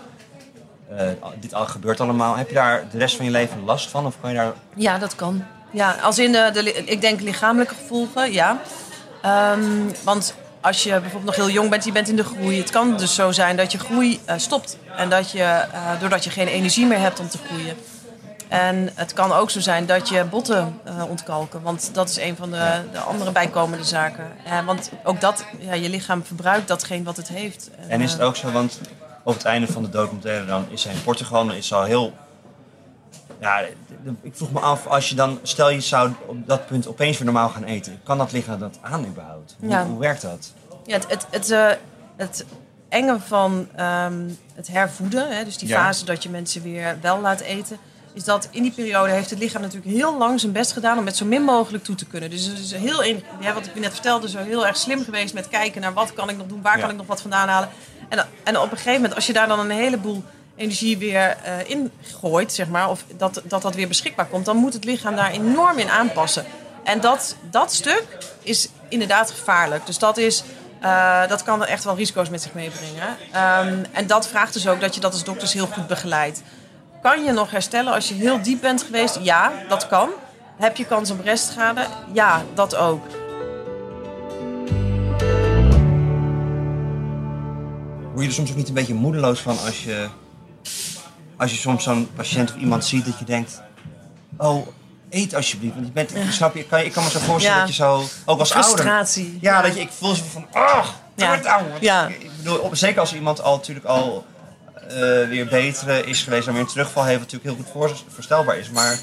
uh, 0.92 1.10
dit 1.40 1.54
al 1.54 1.66
gebeurt 1.66 2.00
allemaal. 2.00 2.36
Heb 2.36 2.48
je 2.48 2.56
daar 2.56 2.84
de 2.92 2.98
rest 2.98 3.16
van 3.16 3.26
je 3.26 3.32
leven 3.32 3.64
last 3.64 3.90
van? 3.90 4.06
Of 4.06 4.16
kan 4.22 4.30
je 4.30 4.36
daar... 4.36 4.54
Ja, 4.76 4.98
dat 4.98 5.16
kan. 5.16 5.44
Ja, 5.72 5.96
als 6.02 6.20
in 6.20 6.32
de, 6.32 6.50
de 6.54 6.74
ik 6.74 7.02
denk 7.02 7.22
lichamelijke 7.22 7.76
gevolgen, 7.76 8.32
ja. 8.32 8.60
Um, 9.26 9.92
want 10.04 10.36
als 10.66 10.84
je 10.84 10.90
bijvoorbeeld 10.90 11.26
nog 11.26 11.36
heel 11.36 11.50
jong 11.50 11.70
bent, 11.70 11.86
je 11.86 11.92
bent 11.92 12.10
in 12.10 12.16
de 12.16 12.24
groei. 12.24 12.58
Het 12.58 12.70
kan 12.70 12.98
dus 12.98 13.16
zo 13.16 13.32
zijn 13.32 13.56
dat 13.56 13.72
je 13.72 13.78
groei 13.78 14.20
uh, 14.30 14.34
stopt. 14.38 14.78
En 14.96 15.10
dat 15.10 15.32
je, 15.32 15.66
uh, 15.74 16.00
doordat 16.00 16.24
je 16.24 16.30
geen 16.30 16.48
energie 16.48 16.86
meer 16.86 17.00
hebt 17.00 17.20
om 17.20 17.30
te 17.30 17.38
groeien. 17.38 17.76
En 18.48 18.90
het 18.96 19.14
kan 19.14 19.32
ook 19.32 19.50
zo 19.50 19.60
zijn 19.60 19.86
dat 19.86 20.10
je 20.10 20.24
botten 20.24 20.80
uh, 20.88 21.10
ontkalken. 21.10 21.62
Want 21.62 21.90
dat 21.94 22.10
is 22.10 22.18
een 22.18 22.36
van 22.36 22.52
de, 22.52 22.82
de 22.92 23.00
andere 23.00 23.32
bijkomende 23.32 23.84
zaken. 23.84 24.26
Want 24.66 24.92
ook 25.04 25.22
dat, 25.22 25.46
ja, 25.60 25.74
je 25.74 25.90
lichaam 25.90 26.24
verbruikt 26.24 26.68
datgene 26.68 27.04
wat 27.04 27.18
het 27.18 27.28
heeft. 27.28 27.70
En 27.88 28.02
is 28.02 28.12
het 28.12 28.22
ook 28.22 28.36
zo, 28.36 28.52
want 28.52 28.80
op 29.24 29.34
het 29.34 29.46
einde 29.46 29.68
van 29.68 29.84
de 29.84 29.90
documentaire 29.90 30.46
dan 30.46 30.66
is 30.70 30.84
hij 30.84 30.94
in 30.94 31.04
Portugal. 31.04 31.46
Dan 31.46 31.56
is 31.56 31.74
al 31.74 31.84
heel... 31.84 32.14
Ja, 33.40 33.60
ik 34.22 34.36
vroeg 34.36 34.52
me 34.52 34.60
af, 34.60 34.88
als 34.88 35.10
je 35.10 35.16
dan, 35.16 35.40
stel 35.44 35.70
je 35.70 35.82
zou 35.82 36.12
op 36.26 36.48
dat 36.48 36.66
punt 36.66 36.88
opeens 36.88 37.18
weer 37.18 37.26
normaal 37.26 37.50
gaan 37.50 37.64
eten. 37.64 38.00
Kan 38.04 38.18
dat 38.18 38.32
lichaam 38.32 38.60
dat 38.60 38.80
aan 38.82 39.06
überhaupt? 39.06 39.56
Hoe, 39.60 39.70
Ja. 39.70 39.86
hoe 39.86 40.00
werkt 40.00 40.22
dat? 40.22 40.54
Ja, 40.86 40.94
het, 40.94 41.06
het, 41.10 41.28
het, 41.30 41.50
uh, 41.50 41.70
het 42.16 42.46
enge 42.90 43.18
van 43.20 43.68
um, 43.80 44.38
het 44.54 44.68
hervoeden, 44.68 45.38
hè, 45.38 45.44
dus 45.44 45.58
die 45.58 45.68
Ja. 45.68 45.84
fase 45.84 46.06
dat 46.06 46.24
je 46.24 46.30
mensen 46.30 46.62
weer 46.62 46.98
wel 47.02 47.20
laat 47.22 47.40
eten, 47.40 47.78
is 48.14 48.24
dat 48.24 48.48
in 48.52 48.62
die 48.62 48.72
periode 48.72 49.12
heeft 49.12 49.30
het 49.30 49.40
lichaam 49.40 49.62
natuurlijk 49.62 49.96
heel 49.96 50.18
lang 50.18 50.40
zijn 50.40 50.52
best 50.52 50.72
gedaan 50.72 50.98
om 50.98 51.04
met 51.04 51.16
zo 51.18 51.26
min 51.26 51.42
mogelijk 51.42 51.84
toe 51.84 51.96
te 51.96 52.06
kunnen. 52.06 52.30
Dus 52.30 52.46
het 52.46 52.60
is 52.60 52.72
heel, 52.72 53.04
in, 53.04 53.24
ja, 53.40 53.54
wat 53.54 53.66
ik 53.66 53.76
net 53.76 53.94
vertelde, 53.94 54.30
zo 54.30 54.38
heel 54.38 54.68
erg 54.68 54.78
slim 54.78 55.04
geweest 55.04 55.34
met 55.34 55.48
kijken 55.48 55.82
naar 55.82 55.94
wat 55.94 56.14
kan 56.14 56.30
ik 56.30 56.38
nog 56.38 56.48
doen, 56.48 56.62
waar 56.62 56.76
Ja. 56.76 56.82
kan 56.82 56.90
ik 56.92 56.98
nog 56.98 57.08
wat 57.08 57.22
vandaan 57.22 57.48
halen. 57.48 57.70
En, 58.10 58.28
en 58.44 58.58
op 58.58 58.64
een 58.72 58.78
gegeven 58.78 58.94
moment, 58.94 59.16
als 59.16 59.28
je 59.28 59.34
daar 59.34 59.48
dan 59.48 59.60
een 59.60 59.70
heleboel 59.72 60.24
energie 60.56 60.98
weer 60.98 61.38
uh, 61.46 61.70
in 61.70 61.92
gooit, 62.02 62.54
zeg 62.54 62.68
maar, 62.68 62.90
of 62.90 63.04
dat, 63.18 63.42
dat 63.44 63.62
dat 63.62 63.76
weer 63.76 63.88
beschikbaar 63.88 64.26
komt, 64.26 64.46
dan 64.46 64.58
moet 64.58 64.74
het 64.74 64.84
lichaam 64.84 65.16
daar 65.16 65.32
enorm 65.32 65.78
in 65.78 65.90
aanpassen. 65.90 66.46
En 66.84 67.02
dat, 67.02 67.36
dat 67.50 67.74
stuk 67.74 68.06
is 68.42 68.70
inderdaad 68.90 69.32
gevaarlijk. 69.32 69.86
Dus 69.86 69.98
dat 69.98 70.18
is. 70.18 70.44
Uh, 70.84 71.28
dat 71.28 71.44
kan 71.44 71.66
echt 71.66 71.84
wel 71.84 71.96
risico's 71.96 72.30
met 72.30 72.42
zich 72.42 72.54
meebrengen. 72.54 73.08
Um, 73.08 73.86
en 73.92 74.08
dat 74.08 74.28
vraagt 74.28 74.54
dus 74.54 74.68
ook 74.68 74.82
dat 74.82 74.96
je 74.96 75.02
dat 75.02 75.14
als 75.14 75.24
dokters 75.24 75.54
heel 75.54 75.68
goed 75.68 75.88
begeleidt. 75.88 76.42
Kan 77.02 77.24
je 77.24 77.32
nog 77.32 77.52
herstellen 77.52 77.94
als 77.94 78.08
je 78.08 78.14
heel 78.14 78.42
diep 78.42 78.62
bent 78.62 78.84
geweest? 78.84 79.20
Ja, 79.22 79.52
dat 79.68 79.88
kan. 79.88 80.10
Heb 80.58 80.78
je 80.78 80.86
kans 80.86 81.12
op 81.12 81.24
restschade? 81.24 81.86
Ja, 82.14 82.44
dat 82.54 82.76
ook. 82.76 83.06
Word 88.14 88.22
je 88.22 88.28
er 88.28 88.34
soms 88.34 88.50
ook 88.50 88.56
niet 88.56 88.68
een 88.68 88.74
beetje 88.74 88.94
moedeloos 88.94 89.40
van 89.40 89.58
als 89.66 89.84
je, 89.84 90.08
als 91.38 91.52
je 91.52 91.58
soms 91.58 91.84
zo'n 91.84 92.10
patiënt 92.16 92.54
of 92.54 92.58
iemand 92.60 92.86
ziet 92.86 93.06
dat 93.06 93.20
je 93.20 93.26
denkt... 93.26 93.62
Oh, 94.38 94.68
eet 95.10 95.36
alsjeblieft. 95.36 95.74
Want 95.74 95.86
je 95.88 95.92
bent, 95.94 96.12
snap 96.34 96.54
je, 96.54 96.60
ik 96.60 96.68
kan, 96.70 96.80
ik 96.80 96.92
kan 96.92 97.04
me 97.04 97.10
zo 97.10 97.20
voorstellen 97.20 97.58
Ja. 97.58 97.66
dat 97.66 97.76
je 97.76 97.82
zo, 97.84 98.04
ook 98.26 98.40
als 98.40 98.52
ouder... 98.54 98.72
Frustratie. 98.72 99.38
Ja, 99.42 99.62
dat 99.62 99.74
je, 99.74 99.80
ik 99.80 99.90
voel 99.98 100.16
zo 100.16 100.24
van, 100.32 100.46
oh, 100.54 100.86
Ja. 101.16 101.34
ja. 101.44 101.62
Ja. 101.80 102.08
Ik 102.08 102.30
bedoel, 102.38 102.70
zeker 102.72 103.00
als 103.00 103.14
iemand 103.14 103.42
al 103.42 103.56
natuurlijk 103.56 103.86
al 103.86 104.26
eh, 104.90 104.96
weer 105.28 105.48
beteren 105.50 106.06
is 106.08 106.24
geweest 106.24 106.48
en 106.48 106.54
weer 106.54 106.62
een 106.62 106.68
terugval 106.68 107.04
heeft, 107.04 107.20
wat 107.20 107.32
natuurlijk 107.32 107.58
heel 107.58 107.66
goed 107.66 107.92
voor, 107.92 108.04
voorstelbaar 108.14 108.58
is. 108.58 108.70
Maar 108.70 108.98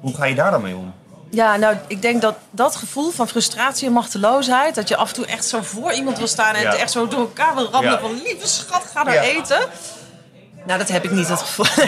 hoe 0.00 0.14
ga 0.14 0.24
je 0.24 0.34
daar 0.34 0.50
dan 0.50 0.62
mee 0.62 0.76
om? 0.76 0.92
Ja, 1.30 1.56
nou, 1.56 1.76
ik 1.86 2.02
denk 2.02 2.20
dat 2.22 2.36
dat 2.50 2.76
gevoel 2.76 3.10
van 3.10 3.28
frustratie 3.28 3.86
en 3.86 3.92
machteloosheid... 3.92 4.74
dat 4.74 4.88
je 4.88 4.96
af 4.96 5.08
en 5.08 5.14
toe 5.14 5.26
echt 5.26 5.44
zo 5.44 5.62
voor 5.62 5.92
iemand 5.92 6.18
wil 6.18 6.26
staan... 6.26 6.54
en 6.54 6.62
Ja. 6.62 6.70
het 6.70 6.78
echt 6.80 6.90
zo 6.90 7.08
door 7.08 7.20
elkaar 7.20 7.54
wil 7.54 7.70
rammelen 7.70 7.94
Ja. 7.94 8.00
van... 8.00 8.22
lieve 8.22 8.46
schat, 8.48 8.82
ga 8.94 9.12
Ja. 9.12 9.20
eten. 9.20 9.60
Nou, 10.66 10.78
dat 10.78 10.88
heb 10.88 11.04
ik 11.04 11.10
niet, 11.10 11.28
dat 11.28 11.40
gevoel. 11.40 11.66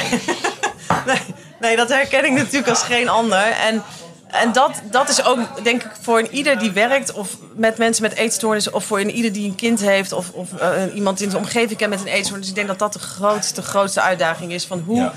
nee, 1.07 1.21
nee, 1.61 1.77
dat 1.77 1.89
herken 1.89 2.25
ik 2.25 2.33
natuurlijk 2.33 2.69
als 2.69 2.83
geen 2.83 3.09
ander. 3.09 3.51
En, 3.51 3.83
en 4.27 4.53
dat, 4.53 4.81
dat 4.91 5.09
is 5.09 5.25
ook, 5.25 5.65
denk 5.65 5.83
ik, 5.83 5.91
voor 6.01 6.19
een 6.19 6.31
ieder 6.31 6.59
die 6.59 6.71
werkt... 6.71 7.13
of 7.13 7.37
met 7.55 7.79
mensen 7.79 8.03
met 8.03 8.15
eetstoornissen... 8.15 8.75
of 8.75 8.85
voor 8.85 9.01
een 9.01 9.11
ieder 9.11 9.33
die 9.33 9.49
een 9.49 9.55
kind 9.55 9.81
heeft... 9.81 10.13
of, 10.13 10.31
of 10.31 10.53
eh, 10.53 10.95
iemand 10.95 11.21
in 11.21 11.31
zijn 11.31 11.43
omgeving 11.43 11.79
kent 11.79 11.91
met 11.91 12.01
een 12.01 12.07
eetstoornis. 12.07 12.49
Ik 12.49 12.55
denk 12.55 12.67
dat 12.67 12.79
dat 12.79 12.93
de 12.93 12.99
grootste, 12.99 13.63
grootste 13.63 14.01
uitdaging 14.01 14.53
is... 14.53 14.67
van 14.67 14.83
hoe... 14.87 14.97
Ja. 14.97 15.13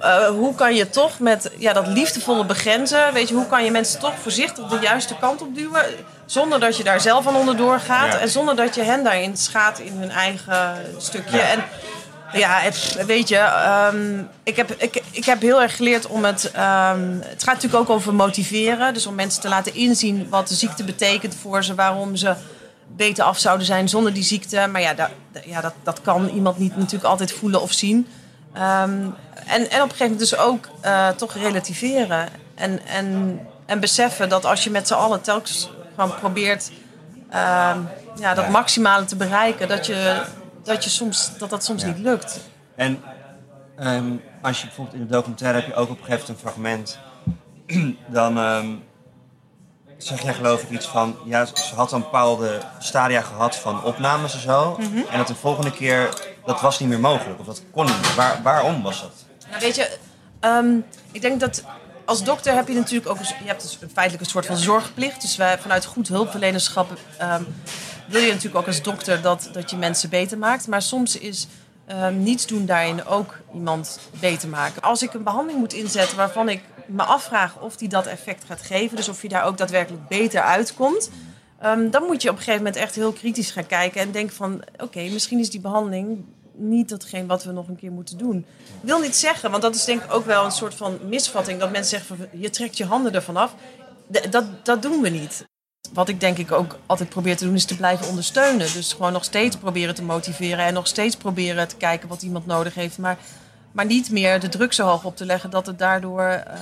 Eh, 0.00 0.26
hoe 0.26 0.54
kan 0.54 0.74
je 0.74 0.90
toch 0.90 1.18
met 1.18 1.50
ja, 1.58 1.72
dat 1.72 1.86
liefdevolle 1.86 2.44
begrenzen, 2.44 3.12
weet 3.12 3.28
je, 3.28 3.34
hoe 3.34 3.46
kan 3.46 3.64
je 3.64 3.70
mensen 3.70 4.00
toch 4.00 4.12
voorzichtig 4.22 4.66
de 4.68 4.78
juiste 4.80 5.14
kant 5.20 5.42
op 5.42 5.54
duwen, 5.54 5.84
zonder 6.26 6.60
dat 6.60 6.76
je 6.76 6.84
daar 6.84 7.00
zelf 7.00 7.26
aan 7.26 7.36
onderdoor 7.36 7.80
gaat 7.80 8.12
Ja. 8.12 8.18
en 8.18 8.28
zonder 8.28 8.56
dat 8.56 8.74
je 8.74 8.82
hen 8.82 9.04
daarin 9.04 9.36
schaadt 9.36 9.78
in 9.80 9.92
hun 9.92 10.10
eigen 10.10 10.76
stukje. 10.98 11.36
Ja. 11.36 11.42
En 11.42 11.64
ja, 12.32 12.58
het- 12.58 13.04
weet 13.06 13.28
je, 13.28 13.36
ehm, 13.36 14.22
ik, 14.42 14.56
heb, 14.56 14.70
ik, 14.76 15.02
ik 15.10 15.24
heb 15.24 15.40
heel 15.40 15.62
erg 15.62 15.76
geleerd 15.76 16.06
om 16.06 16.24
het. 16.24 16.50
ehm, 16.50 17.08
het 17.20 17.42
gaat 17.42 17.54
natuurlijk 17.54 17.82
ook 17.82 17.90
over 17.90 18.14
motiveren, 18.14 18.94
dus 18.94 19.06
om 19.06 19.14
mensen 19.14 19.40
te 19.42 19.48
laten 19.48 19.74
inzien 19.74 20.28
wat 20.28 20.48
de 20.48 20.54
ziekte 20.54 20.84
betekent 20.84 21.34
voor 21.40 21.64
ze, 21.64 21.74
waarom 21.74 22.16
ze 22.16 22.34
beter 22.96 23.24
af 23.24 23.38
zouden 23.38 23.66
zijn 23.66 23.88
zonder 23.88 24.12
die 24.12 24.22
ziekte. 24.22 24.66
Maar 24.66 24.80
ja, 24.80 24.94
da- 24.94 25.10
da- 25.32 25.40
ja 25.44 25.60
dat, 25.60 25.72
dat 25.82 26.00
kan 26.02 26.28
iemand 26.28 26.58
niet 26.58 26.76
natuurlijk 26.76 27.04
altijd 27.04 27.32
voelen 27.32 27.60
of 27.62 27.72
zien. 27.72 28.06
Ehm, 28.54 28.90
en, 28.90 29.10
en 29.46 29.62
op 29.64 29.70
een 29.72 29.80
gegeven 29.80 29.98
moment 30.00 30.18
dus 30.18 30.36
ook 30.36 30.68
eh, 30.80 31.08
toch 31.08 31.34
relativeren. 31.34 32.28
En, 32.54 32.80
en, 32.86 33.40
en 33.66 33.80
beseffen 33.80 34.28
dat 34.28 34.44
als 34.44 34.64
je 34.64 34.70
met 34.70 34.86
z'n 34.86 34.94
allen 34.94 35.20
telkens 35.20 35.70
gewoon 35.94 36.14
probeert 36.14 36.70
ja, 38.20 38.34
dat 38.34 38.48
maximale 38.48 39.04
te 39.04 39.16
bereiken, 39.16 39.68
dat 39.68 39.86
je, 39.86 40.20
dat, 40.62 40.84
je 40.84 40.90
soms, 40.90 41.38
dat, 41.38 41.50
dat 41.50 41.64
soms 41.64 41.82
Ja. 41.82 41.88
niet 41.88 41.98
lukt. 41.98 42.40
En 42.76 43.02
ehm, 43.76 44.12
als 44.42 44.60
je 44.60 44.66
bijvoorbeeld 44.66 44.96
in 44.96 45.06
de 45.06 45.12
documentaire 45.12 45.58
heb 45.58 45.68
je 45.68 45.74
ook 45.74 45.90
op 45.90 45.98
een 45.98 46.04
gegeven 46.04 46.26
moment 46.26 46.44
een 46.44 46.50
fragment, 46.50 46.98
dan 48.18 48.38
ehm, 48.38 48.68
zeg 49.96 50.22
jij 50.22 50.34
geloof 50.34 50.62
ik 50.62 50.70
iets 50.70 50.86
van, 50.86 51.16
ja, 51.24 51.44
ze 51.44 51.74
had 51.74 51.92
een 51.92 52.00
bepaalde 52.00 52.60
stadia 52.78 53.20
gehad 53.20 53.56
van 53.56 53.84
opnames 53.84 54.34
en 54.34 54.40
zo, 54.40 54.78
en 55.10 55.18
dat 55.18 55.26
de 55.26 55.34
volgende 55.34 55.72
keer, 55.72 56.08
dat 56.44 56.60
was 56.60 56.78
niet 56.78 56.88
meer 56.88 57.00
mogelijk, 57.00 57.40
of 57.40 57.46
dat 57.46 57.62
kon 57.72 57.84
niet 57.86 58.00
meer. 58.00 58.14
Waar, 58.16 58.42
waarom 58.42 58.82
was 58.82 59.00
dat? 59.00 59.12
Nou, 59.48 59.60
weet 59.60 59.76
je, 59.76 59.96
ehm, 60.40 60.76
ik 61.12 61.20
denk 61.20 61.40
dat 61.40 61.64
als 62.04 62.24
dokter 62.24 62.54
heb 62.54 62.68
je 62.68 62.74
natuurlijk 62.74 63.10
ook 63.10 63.18
je 63.18 63.34
hebt 63.44 63.62
dus 63.62 63.78
feitelijk 63.92 64.24
een 64.24 64.30
soort 64.30 64.46
van 64.46 64.56
zorgplicht. 64.56 65.20
Dus 65.20 65.36
wij, 65.36 65.58
vanuit 65.58 65.84
goed 65.84 66.08
hulpverlenerschap 66.08 66.90
wil 68.10 68.20
je 68.20 68.28
natuurlijk 68.28 68.56
ook 68.56 68.66
als 68.66 68.82
dokter 68.82 69.22
dat, 69.22 69.48
dat 69.52 69.70
je 69.70 69.76
mensen 69.76 70.10
beter 70.10 70.38
maakt. 70.38 70.66
Maar 70.66 70.82
soms 70.82 71.18
is 71.18 71.46
ehm, 71.86 72.22
niets 72.22 72.46
doen 72.46 72.66
daarin 72.66 73.04
ook 73.04 73.38
iemand 73.54 74.00
beter 74.20 74.48
maken. 74.48 74.82
Als 74.82 75.02
ik 75.02 75.14
een 75.14 75.22
behandeling 75.22 75.58
moet 75.58 75.72
inzetten 75.72 76.16
waarvan 76.16 76.48
ik 76.48 76.62
me 76.86 77.02
afvraag 77.02 77.60
of 77.60 77.76
die 77.76 77.88
dat 77.88 78.06
effect 78.06 78.44
gaat 78.44 78.62
geven, 78.62 78.96
dus 78.96 79.08
of 79.08 79.22
je 79.22 79.28
daar 79.28 79.44
ook 79.44 79.58
daadwerkelijk 79.58 80.08
beter 80.08 80.40
uitkomt. 80.40 81.10
ehm, 81.60 81.90
dan 81.90 82.02
moet 82.02 82.22
je 82.22 82.28
op 82.28 82.36
een 82.36 82.42
gegeven 82.42 82.64
moment 82.64 82.82
echt 82.82 82.94
heel 82.94 83.12
kritisch 83.12 83.50
gaan 83.50 83.66
kijken 83.66 84.00
en 84.00 84.10
denken 84.10 84.36
van... 84.36 84.62
oké, 84.78 85.00
misschien 85.00 85.38
is 85.38 85.50
die 85.50 85.60
behandeling 85.60 86.24
niet 86.54 86.88
datgene 86.88 87.26
wat 87.26 87.44
we 87.44 87.52
nog 87.52 87.68
een 87.68 87.76
keer 87.76 87.92
moeten 87.92 88.18
doen. 88.18 88.46
Wil 88.80 89.00
niet 89.00 89.16
zeggen, 89.16 89.50
want 89.50 89.62
dat 89.62 89.74
is 89.74 89.84
denk 89.84 90.02
ik 90.02 90.12
ook 90.12 90.24
wel 90.24 90.44
een 90.44 90.50
soort 90.50 90.74
van 90.74 90.98
misvatting... 91.08 91.60
dat 91.60 91.70
mensen 91.70 91.98
zeggen 91.98 92.16
van 92.16 92.40
je 92.40 92.50
trekt 92.50 92.76
je 92.76 92.84
handen 92.84 93.14
ervan 93.14 93.36
af. 93.36 93.54
Dat, 94.30 94.46
dat 94.62 94.82
doen 94.82 95.00
we 95.00 95.08
niet. 95.08 95.48
Wat 95.92 96.08
ik 96.08 96.20
denk 96.20 96.38
ik 96.38 96.52
ook 96.52 96.78
altijd 96.86 97.08
probeer 97.08 97.36
te 97.36 97.44
doen 97.44 97.54
is 97.54 97.64
te 97.64 97.76
blijven 97.76 98.08
ondersteunen. 98.08 98.72
Dus 98.72 98.92
gewoon 98.92 99.12
nog 99.12 99.24
steeds 99.24 99.56
proberen 99.56 99.94
te 99.94 100.02
motiveren... 100.02 100.64
en 100.64 100.74
nog 100.74 100.86
steeds 100.86 101.16
proberen 101.16 101.68
te 101.68 101.76
kijken 101.76 102.08
wat 102.08 102.22
iemand 102.22 102.46
nodig 102.46 102.74
heeft. 102.74 102.98
Maar, 102.98 103.18
maar 103.72 103.86
niet 103.86 104.10
meer 104.10 104.40
de 104.40 104.48
druk 104.48 104.72
zo 104.72 104.86
hoog 104.86 105.04
op 105.04 105.16
te 105.16 105.24
leggen... 105.24 105.50
dat 105.50 105.66
het 105.66 105.78
daardoor 105.78 106.22
eh, 106.22 106.60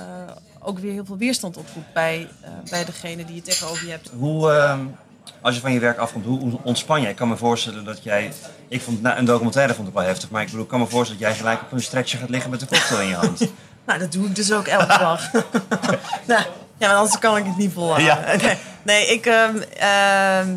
ook 0.61 0.79
weer 0.79 0.93
heel 0.93 1.05
veel 1.05 1.17
weerstand 1.17 1.57
oproept... 1.57 1.93
bij, 1.93 2.29
eh, 2.41 2.51
bij 2.71 2.85
degene 2.85 3.25
die 3.25 3.35
je 3.35 3.43
tegenover 3.43 3.85
je 3.85 3.91
hebt. 3.91 4.11
Hoe, 4.19 4.53
ehm, 4.53 4.81
als 5.41 5.55
je 5.55 5.61
van 5.61 5.73
je 5.73 5.81
werk 5.81 5.99
afkomt, 5.99 6.25
hoe 6.25 6.59
ontspan 6.63 7.01
jij? 7.01 7.11
Ik 7.11 7.17
kan 7.17 7.29
me 7.29 7.37
voorstellen 7.37 7.85
dat 7.85 8.03
jij, 8.03 8.33
ik 8.69 8.83
vond 8.83 9.03
nou, 9.03 9.19
een 9.19 9.25
documentaire 9.25 9.75
vond 9.75 9.89
ik 9.89 9.95
wel 9.95 10.03
heftig, 10.03 10.31
maar 10.31 10.43
ik 10.43 10.47
bedoel, 10.47 10.63
ik 10.63 10.69
kan 10.69 10.81
me 10.81 10.87
voorstellen 10.87 11.23
dat 11.23 11.31
jij 11.31 11.39
gelijk 11.39 11.63
op 11.63 11.73
een 11.73 11.83
stretcher 11.83 12.19
gaat 12.19 12.29
liggen 12.29 12.51
met 12.51 12.61
een 12.61 12.69
cocktail 12.69 13.01
in 13.01 13.09
je 13.09 13.15
hand. 13.15 13.41
Nou, 13.89 14.01
dat 14.01 14.13
doe 14.13 14.27
ik 14.27 14.35
dus 14.35 14.53
ook 14.53 14.67
elke 14.67 14.99
dag. 14.99 15.33
nou, 16.27 16.43
ja, 16.79 16.89
maar 16.89 16.95
anders 16.95 17.19
kan 17.19 17.37
ik 17.37 17.45
het 17.45 17.57
niet 17.57 17.73
volhouden. 17.73 18.07
Ja. 18.07 18.37
Nee, 18.37 18.57
nee 18.89 19.07
ik, 19.07 19.27
ehm, 19.27 19.57
ehm, 19.79 20.57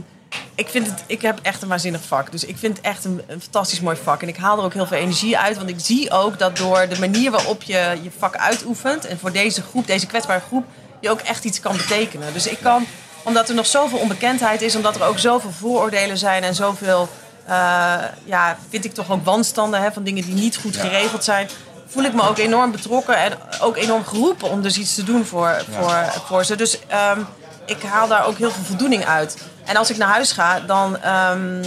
ik, 0.56 0.70
vind 0.70 0.88
het, 0.88 1.04
ik 1.08 1.22
heb 1.22 1.40
echt 1.42 1.62
een 1.62 1.68
waanzinnig 1.68 2.02
vak. 2.04 2.32
Dus 2.32 2.46
ik 2.46 2.58
vind 2.58 2.78
het 2.78 2.86
echt 2.86 3.06
een, 3.06 3.22
een 3.28 3.42
fantastisch 3.42 3.80
mooi 3.80 3.98
vak. 4.04 4.22
En 4.22 4.28
ik 4.28 4.38
haal 4.38 4.58
er 4.58 4.64
ook 4.64 4.74
heel 4.74 4.88
veel 4.88 4.98
energie 4.98 5.38
uit. 5.38 5.58
Want 5.58 5.70
ik 5.70 5.80
zie 5.80 6.12
ook 6.12 6.40
dat 6.40 6.58
door 6.58 6.88
de 6.90 7.00
manier 7.00 7.32
waarop 7.32 7.64
je 7.64 8.00
je 8.02 8.12
vak 8.18 8.36
uitoefent... 8.38 9.06
en 9.06 9.20
voor 9.20 9.32
deze 9.32 9.62
groep, 9.62 9.88
deze 9.88 10.06
kwetsbare 10.06 10.40
groep... 10.40 10.66
je 11.00 11.10
ook 11.10 11.20
echt 11.20 11.44
iets 11.44 11.60
kan 11.60 11.78
betekenen. 11.78 12.34
Dus 12.34 12.48
ik 12.48 12.58
kan, 12.62 12.86
omdat 13.24 13.50
er 13.50 13.56
nog 13.56 13.66
zoveel 13.66 13.98
onbekendheid 13.98 14.62
is... 14.62 14.76
omdat 14.76 14.96
er 14.96 15.04
ook 15.04 15.20
zoveel 15.20 15.52
vooroordelen 15.52 16.18
zijn 16.18 16.44
en 16.44 16.56
zoveel... 16.56 17.10
eh, 17.46 17.96
ja, 18.24 18.58
vind 18.70 18.86
ik 18.86 18.94
toch 18.94 19.12
ook 19.12 19.26
wanstanden 19.26 19.82
hè, 19.82 19.92
van 19.92 20.04
dingen 20.04 20.24
die 20.24 20.34
niet 20.34 20.58
goed 20.58 20.76
geregeld 20.76 21.24
zijn 21.24 21.50
voel 21.88 22.04
ik 22.04 22.14
me 22.14 22.30
ook 22.30 22.38
enorm 22.38 22.72
betrokken 22.72 23.18
en 23.18 23.34
ook 23.62 23.78
enorm 23.78 24.06
geroepen 24.06 24.50
om 24.50 24.62
dus 24.62 24.78
iets 24.78 24.96
te 24.96 25.04
doen 25.04 25.26
voor, 25.26 25.64
voor, 25.70 26.14
voor 26.26 26.44
ze. 26.46 26.56
Dus 26.56 26.80
ehm, 26.88 27.20
ik 27.66 27.84
haal 27.84 28.08
daar 28.08 28.26
ook 28.26 28.38
heel 28.38 28.52
veel 28.52 28.64
voldoening 28.64 29.06
uit. 29.06 29.38
En 29.66 29.76
als 29.76 29.90
ik 29.90 29.98
naar 29.98 30.08
huis 30.10 30.32
ga, 30.32 30.60
dan, 30.60 30.98
ehm, 31.02 31.64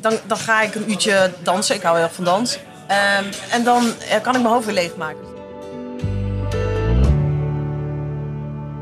dan, 0.00 0.18
dan 0.26 0.38
ga 0.38 0.62
ik 0.62 0.74
een 0.74 0.90
uurtje 0.90 1.32
dansen. 1.42 1.74
Ik 1.74 1.82
hou 1.82 1.96
heel 1.96 2.04
erg 2.04 2.14
van 2.14 2.24
dans. 2.24 2.58
Ehm, 2.86 3.24
en 3.50 3.64
dan 3.64 3.92
eh, 4.08 4.20
kan 4.22 4.34
ik 4.34 4.40
mijn 4.40 4.54
hoofd 4.54 4.64
weer 4.64 4.74
leegmaken. 4.74 5.28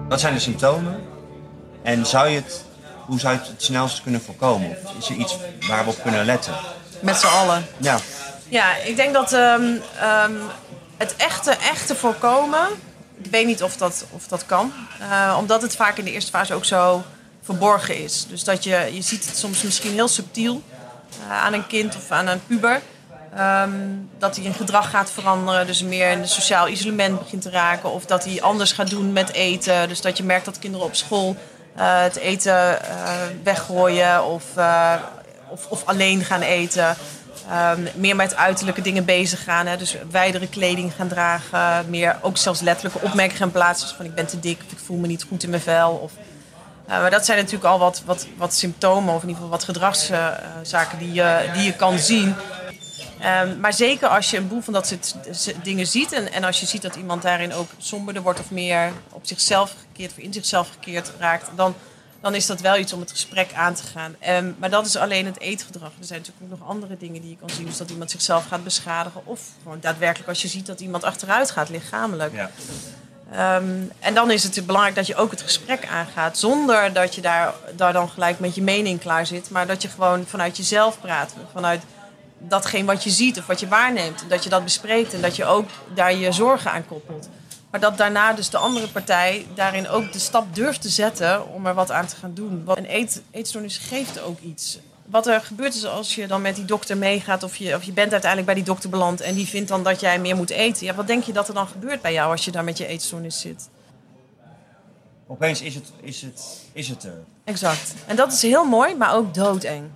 Wat 0.08 0.20
zijn 0.20 0.34
de 0.34 0.40
symptomen? 0.40 1.00
En 1.82 2.06
zou 2.06 2.28
je 2.28 2.36
het, 2.36 2.64
hoe 3.06 3.20
zou 3.20 3.32
je 3.32 3.38
het 3.38 3.48
het 3.48 3.62
snelst 3.62 4.02
kunnen 4.02 4.22
voorkomen? 4.22 4.76
Of 4.84 4.96
is 4.98 5.08
er 5.08 5.14
iets 5.14 5.36
waar 5.68 5.84
we 5.84 5.90
op 5.90 6.02
kunnen 6.02 6.24
letten? 6.24 6.52
Met 7.00 7.16
z'n 7.16 7.26
allen. 7.26 7.66
Ja, 7.76 7.98
Ja, 8.48 8.76
ik 8.76 8.96
denk 8.96 9.12
dat 9.12 9.32
ehm, 9.32 10.32
het 10.96 11.16
echte, 11.16 11.50
echte 11.50 11.94
voorkomen. 11.94 12.66
Ik 13.22 13.30
weet 13.30 13.46
niet 13.46 13.62
of 13.62 13.76
dat, 13.76 14.06
of 14.10 14.28
dat 14.28 14.46
kan. 14.46 14.72
Eh, 15.00 15.36
omdat 15.38 15.62
het 15.62 15.76
vaak 15.76 15.98
in 15.98 16.04
de 16.04 16.12
eerste 16.12 16.30
fase 16.30 16.54
ook 16.54 16.64
zo 16.64 17.04
verborgen 17.42 18.02
is. 18.02 18.26
Dus 18.28 18.44
dat 18.44 18.64
je, 18.64 18.88
je 18.92 19.02
ziet 19.02 19.26
het 19.26 19.36
soms 19.36 19.62
misschien 19.62 19.92
heel 19.92 20.08
subtiel 20.08 20.62
eh, 21.26 21.42
aan 21.42 21.52
een 21.52 21.66
kind 21.66 21.96
of 21.96 22.10
aan 22.10 22.26
een 22.26 22.46
puber. 22.46 22.80
Ehm, 23.34 23.70
dat 24.18 24.36
hij 24.36 24.44
in 24.44 24.54
gedrag 24.54 24.90
gaat 24.90 25.10
veranderen, 25.10 25.66
dus 25.66 25.82
meer 25.82 26.10
in 26.10 26.18
een 26.18 26.28
sociaal 26.28 26.68
isolement 26.68 27.18
begint 27.18 27.42
te 27.42 27.50
raken. 27.50 27.92
Of 27.92 28.04
dat 28.04 28.24
hij 28.24 28.42
anders 28.42 28.72
gaat 28.72 28.90
doen 28.90 29.12
met 29.12 29.32
eten. 29.32 29.88
Dus 29.88 30.00
dat 30.00 30.16
je 30.16 30.22
merkt 30.22 30.44
dat 30.44 30.58
kinderen 30.58 30.86
op 30.86 30.94
school 30.94 31.36
eh, 31.76 32.02
het 32.02 32.16
eten 32.16 32.78
weggooien 33.42 34.24
of, 34.24 34.44
of, 35.48 35.66
of 35.68 35.82
alleen 35.84 36.24
gaan 36.24 36.42
eten. 36.42 36.96
Ehm, 37.48 37.86
meer 37.94 38.16
met 38.16 38.36
uiterlijke 38.36 38.80
dingen 38.80 39.04
bezig 39.04 39.44
gaan. 39.44 39.66
Hè? 39.66 39.76
Dus 39.76 39.96
wijdere 40.10 40.48
kleding 40.48 40.92
gaan 40.94 41.08
dragen. 41.08 41.90
Meer 41.90 42.18
ook 42.20 42.36
zelfs 42.36 42.60
letterlijke 42.60 43.00
opmerkingen 43.00 43.36
gaan 43.36 43.50
plaatsen. 43.50 43.96
Van 43.96 44.04
ik 44.04 44.14
ben 44.14 44.26
te 44.26 44.40
dik 44.40 44.58
of 44.66 44.72
ik 44.72 44.78
voel 44.78 44.98
me 44.98 45.06
niet 45.06 45.24
goed 45.28 45.42
in 45.42 45.50
mijn 45.50 45.62
vel. 45.62 45.90
Of, 45.90 46.12
eh, 46.86 47.00
maar 47.00 47.10
dat 47.10 47.24
zijn 47.24 47.38
natuurlijk 47.38 47.64
al 47.64 47.78
wat, 47.78 48.02
wat, 48.04 48.26
wat 48.36 48.54
symptomen 48.54 49.14
of 49.14 49.22
in 49.22 49.28
ieder 49.28 49.42
geval 49.42 49.58
wat 49.58 49.64
gedragszaken 49.64 50.98
die, 50.98 51.12
je, 51.12 51.50
die 51.54 51.62
je 51.62 51.76
kan 51.76 51.98
zien. 51.98 52.34
Ehm, 53.20 53.60
maar 53.60 53.72
zeker 53.72 54.08
als 54.08 54.30
je 54.30 54.36
een 54.36 54.48
boel 54.48 54.60
van 54.60 54.72
dat 54.72 54.86
soort 54.86 55.14
dingen 55.62 55.86
ziet... 55.86 56.12
En, 56.12 56.32
en 56.32 56.44
als 56.44 56.60
je 56.60 56.66
ziet 56.66 56.82
dat 56.82 56.96
iemand 56.96 57.22
daarin 57.22 57.54
ook 57.54 57.68
somberder 57.78 58.22
wordt... 58.22 58.40
of 58.40 58.50
meer 58.50 58.92
op 59.12 59.26
zichzelf 59.26 59.74
gekeerd 59.86 60.10
of 60.10 60.18
in 60.18 60.32
zichzelf 60.32 60.68
gekeerd 60.70 61.12
raakt... 61.18 61.50
dan, 61.56 61.74
dan 62.20 62.34
is 62.34 62.46
dat 62.46 62.60
wel 62.60 62.76
iets 62.76 62.92
om 62.92 63.00
het 63.00 63.10
gesprek 63.10 63.52
aan 63.52 63.74
te 63.74 63.82
gaan. 63.82 64.16
Ehm, 64.18 64.52
maar 64.58 64.70
dat 64.70 64.86
is 64.86 64.96
alleen 64.96 65.26
het 65.26 65.40
eetgedrag. 65.40 65.90
Er 65.98 66.04
zijn 66.04 66.18
natuurlijk 66.18 66.52
ook 66.52 66.58
nog 66.58 66.68
andere 66.68 66.96
dingen 66.96 67.20
die 67.20 67.30
je 67.30 67.36
kan 67.36 67.50
zien. 67.50 67.66
Dus 67.66 67.76
dat 67.76 67.90
iemand 67.90 68.10
zichzelf 68.10 68.46
gaat 68.46 68.64
beschadigen... 68.64 69.20
of 69.24 69.40
gewoon 69.62 69.78
daadwerkelijk 69.80 70.28
als 70.28 70.42
je 70.42 70.48
ziet 70.48 70.66
dat 70.66 70.80
iemand 70.80 71.04
achteruit 71.04 71.50
gaat, 71.50 71.68
lichamelijk. 71.68 72.34
ja. 72.34 72.50
Ehm, 73.32 73.64
en 73.98 74.14
dan 74.14 74.30
is 74.30 74.42
het 74.42 74.66
belangrijk 74.66 74.96
dat 74.96 75.06
je 75.06 75.16
ook 75.16 75.30
het 75.30 75.42
gesprek 75.42 75.86
aangaat. 75.86 76.38
Zonder 76.38 76.92
dat 76.92 77.14
je 77.14 77.20
daar, 77.20 77.54
daar 77.76 77.92
dan 77.92 78.08
gelijk 78.08 78.38
met 78.38 78.54
je 78.54 78.62
mening 78.62 79.00
klaar 79.00 79.26
zit. 79.26 79.50
Maar 79.50 79.66
dat 79.66 79.82
je 79.82 79.88
gewoon 79.88 80.26
vanuit 80.26 80.56
jezelf 80.56 81.00
praat. 81.00 81.34
Vanuit 81.52 81.82
datgene 82.38 82.84
wat 82.84 83.04
je 83.04 83.10
ziet 83.10 83.38
of 83.38 83.46
wat 83.46 83.60
je 83.60 83.68
waarneemt. 83.68 84.22
En 84.22 84.28
dat 84.28 84.44
je 84.44 84.50
dat 84.50 84.64
bespreekt 84.64 85.14
en 85.14 85.20
dat 85.20 85.36
je 85.36 85.44
ook 85.44 85.68
daar 85.94 86.14
je 86.14 86.32
zorgen 86.32 86.70
aan 86.70 86.86
koppelt. 86.86 87.28
Maar 87.70 87.80
dat 87.80 87.96
daarna 87.96 88.32
dus 88.32 88.50
de 88.50 88.56
andere 88.56 88.88
partij 88.88 89.46
daarin 89.54 89.88
ook 89.88 90.12
de 90.12 90.18
stap 90.18 90.54
durft 90.54 90.82
te 90.82 90.88
zetten 90.88 91.48
om 91.48 91.66
er 91.66 91.74
wat 91.74 91.90
aan 91.90 92.06
te 92.06 92.16
gaan 92.16 92.34
doen. 92.34 92.64
Want 92.64 92.78
een 92.78 92.94
eet, 92.94 93.22
eetstoornis 93.30 93.78
geeft 93.78 94.20
ook 94.20 94.40
iets. 94.40 94.78
wat 95.04 95.26
er 95.26 95.40
gebeurt 95.40 95.74
is 95.74 95.86
als 95.86 96.14
je 96.14 96.26
dan 96.26 96.42
met 96.42 96.56
die 96.56 96.64
dokter 96.64 96.96
meegaat... 96.96 97.42
Of 97.42 97.56
je, 97.56 97.74
of 97.74 97.82
je 97.82 97.92
bent 97.92 98.12
uiteindelijk 98.12 98.52
bij 98.52 98.62
die 98.62 98.72
dokter 98.72 98.90
beland... 98.90 99.20
en 99.20 99.34
die 99.34 99.46
vindt 99.46 99.68
dan 99.68 99.82
dat 99.82 100.00
jij 100.00 100.18
meer 100.18 100.36
moet 100.36 100.50
eten. 100.50 100.86
Ja, 100.86 100.94
wat 100.94 101.06
denk 101.06 101.24
je 101.24 101.32
dat 101.32 101.48
er 101.48 101.54
dan 101.54 101.66
gebeurt 101.66 102.02
bij 102.02 102.12
jou 102.12 102.30
als 102.30 102.44
je 102.44 102.50
daar 102.50 102.64
met 102.64 102.78
je 102.78 102.86
eetstoornis 102.86 103.40
zit? 103.40 103.68
Opeens 105.26 105.62
is 105.62 105.74
het, 105.74 105.92
is 106.00 106.22
het, 106.22 106.66
is 106.72 106.88
het 106.88 107.04
er. 107.04 107.24
Exact. 107.44 107.94
En 108.06 108.16
dat 108.16 108.32
is 108.32 108.42
heel 108.42 108.64
mooi, 108.64 108.94
maar 108.94 109.14
ook 109.14 109.34
doodeng. 109.34 109.90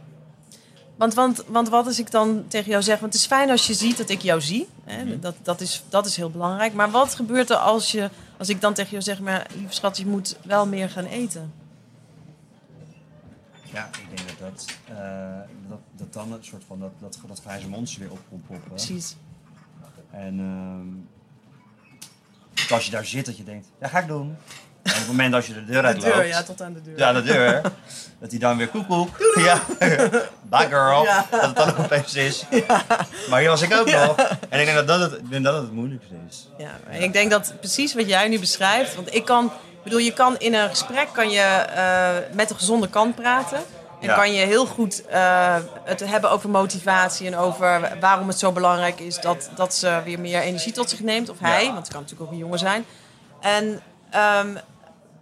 Want, 0.97 1.15
want, 1.15 1.45
want 1.47 1.69
wat 1.69 1.87
als 1.87 1.99
ik 1.99 2.11
dan 2.11 2.45
tegen 2.49 2.71
jou 2.71 2.83
zeg... 2.83 2.99
Want 3.01 3.13
het 3.13 3.23
is 3.23 3.29
fijn 3.29 3.51
als 3.51 3.67
je 3.67 3.75
ziet 3.75 3.97
dat 3.97 4.09
ik 4.09 4.23
jou 4.23 4.41
zie. 4.41 4.69
Hè? 4.93 5.19
Dat, 5.19 5.35
dat, 5.43 5.61
is, 5.61 5.83
dat 5.89 6.07
is 6.07 6.17
heel 6.17 6.31
belangrijk. 6.31 6.73
Maar 6.75 6.91
wat 6.91 7.15
gebeurt 7.15 7.51
er 7.51 7.57
als, 7.57 7.93
je, 7.93 8.11
als 8.39 8.49
ik 8.49 8.61
dan 8.61 8.75
tegen 8.75 8.91
jou 8.91 9.03
zeg... 9.03 9.21
Maar 9.21 9.47
lieve 9.55 9.75
schat, 9.75 9.97
je 9.97 10.07
moet 10.07 10.37
wel 10.45 10.67
meer 10.67 10.91
gaan 10.91 11.05
eten? 11.05 11.53
Ja, 13.73 13.87
ik 13.87 14.17
denk 14.17 14.29
dat 14.29 14.39
dat, 14.39 14.67
eh, 14.89 15.41
dat, 15.69 15.79
dat 15.97 16.13
dan 16.13 16.33
een 16.33 16.45
soort 16.45 16.65
van 16.67 16.81
dat, 16.81 16.93
dat, 16.99 17.19
dat 17.27 17.41
grijze 17.41 17.69
monster 17.69 18.01
weer 18.01 18.11
op 18.11 18.21
komt 18.29 18.47
poppen. 18.47 18.69
Precies. 18.69 19.17
En 20.11 20.39
ehm, 20.39 20.87
als 22.73 22.85
je 22.85 22.91
daar 22.91 23.05
zit, 23.05 23.27
dat 23.27 23.37
je 23.37 23.45
denkt, 23.45 23.67
ja, 23.81 23.89
ga 23.89 23.99
ik 23.99 24.07
doen. 24.07 24.37
En 24.83 24.91
op 24.93 24.99
het 24.99 25.07
moment 25.07 25.33
dat 25.33 25.47
je 25.47 25.55
de 25.55 25.65
deur 25.65 25.83
De 25.83 25.89
uitloopt, 25.89 26.15
deur, 26.15 26.27
ja, 26.27 26.43
tot 26.43 26.63
aan 26.63 26.73
de 26.73 26.83
deur. 26.83 26.99
ja, 26.99 27.13
de 27.13 27.23
deur, 27.23 27.61
dat 28.21 28.31
hij 28.31 28.39
dan 28.39 28.57
weer 28.57 28.69
koekoek, 28.69 29.09
ja, 29.35 29.61
bye 30.53 30.67
girl, 30.69 31.03
Ja. 31.05 31.27
dat 31.31 31.43
het 31.43 31.57
dan 31.57 31.77
opeens 31.77 32.15
is. 32.15 32.45
Maar 33.31 33.41
hier 33.41 33.49
was 33.49 33.63
ik 33.63 33.75
ook 33.75 33.91
nog. 33.91 34.17
En 34.49 34.61
ik 34.61 34.65
denk 34.67 34.75
dat 34.77 34.87
dat 34.87 35.01
het, 35.01 35.13
ik 35.21 35.31
denk 35.31 35.45
dat 35.45 35.55
het, 35.63 35.73
moeilijkste 35.73 36.15
is. 36.29 36.49
Ja, 36.59 36.71
ik 36.99 37.13
denk 37.13 37.31
dat 37.31 37.55
precies 37.59 37.95
wat 37.95 38.09
jij 38.09 38.29
nu 38.29 38.39
beschrijft. 38.41 38.95
Want 38.95 39.15
ik 39.15 39.25
kan, 39.25 39.45
ik 39.45 39.83
bedoel, 39.83 39.99
je 39.99 40.13
kan 40.13 40.39
in 40.39 40.55
een 40.55 40.69
gesprek 40.69 41.09
kan 41.13 41.31
je 41.31 41.41
eh, 41.41 42.09
met 42.37 42.51
een 42.51 42.57
gezonde 42.57 42.89
kant 42.89 43.15
praten. 43.15 43.59
En 44.01 44.09
Ja. 44.09 44.15
kan 44.15 44.33
je 44.33 44.47
heel 44.47 44.67
goed 44.67 45.07
eh, 45.07 45.57
het 45.85 46.01
hebben 46.01 46.31
over 46.31 46.51
motivatie 46.51 47.27
en 47.27 47.37
over 47.37 47.93
waarom 48.01 48.29
het 48.29 48.39
zo 48.39 48.53
belangrijk 48.53 49.01
is 49.01 49.21
dat, 49.21 49.51
dat 49.55 49.75
ze 49.75 50.01
weer 50.05 50.21
meer 50.21 50.41
energie 50.41 50.73
tot 50.73 50.91
zich 50.91 51.01
neemt. 51.01 51.29
Of 51.31 51.37
hij, 51.41 51.65
want 51.67 51.79
het 51.79 51.89
kan 51.89 52.01
natuurlijk 52.01 52.27
ook 52.31 52.33
een 52.37 52.43
jongen 52.43 52.59
zijn. 52.59 52.85
En, 53.41 53.81
ehm, 54.11 54.57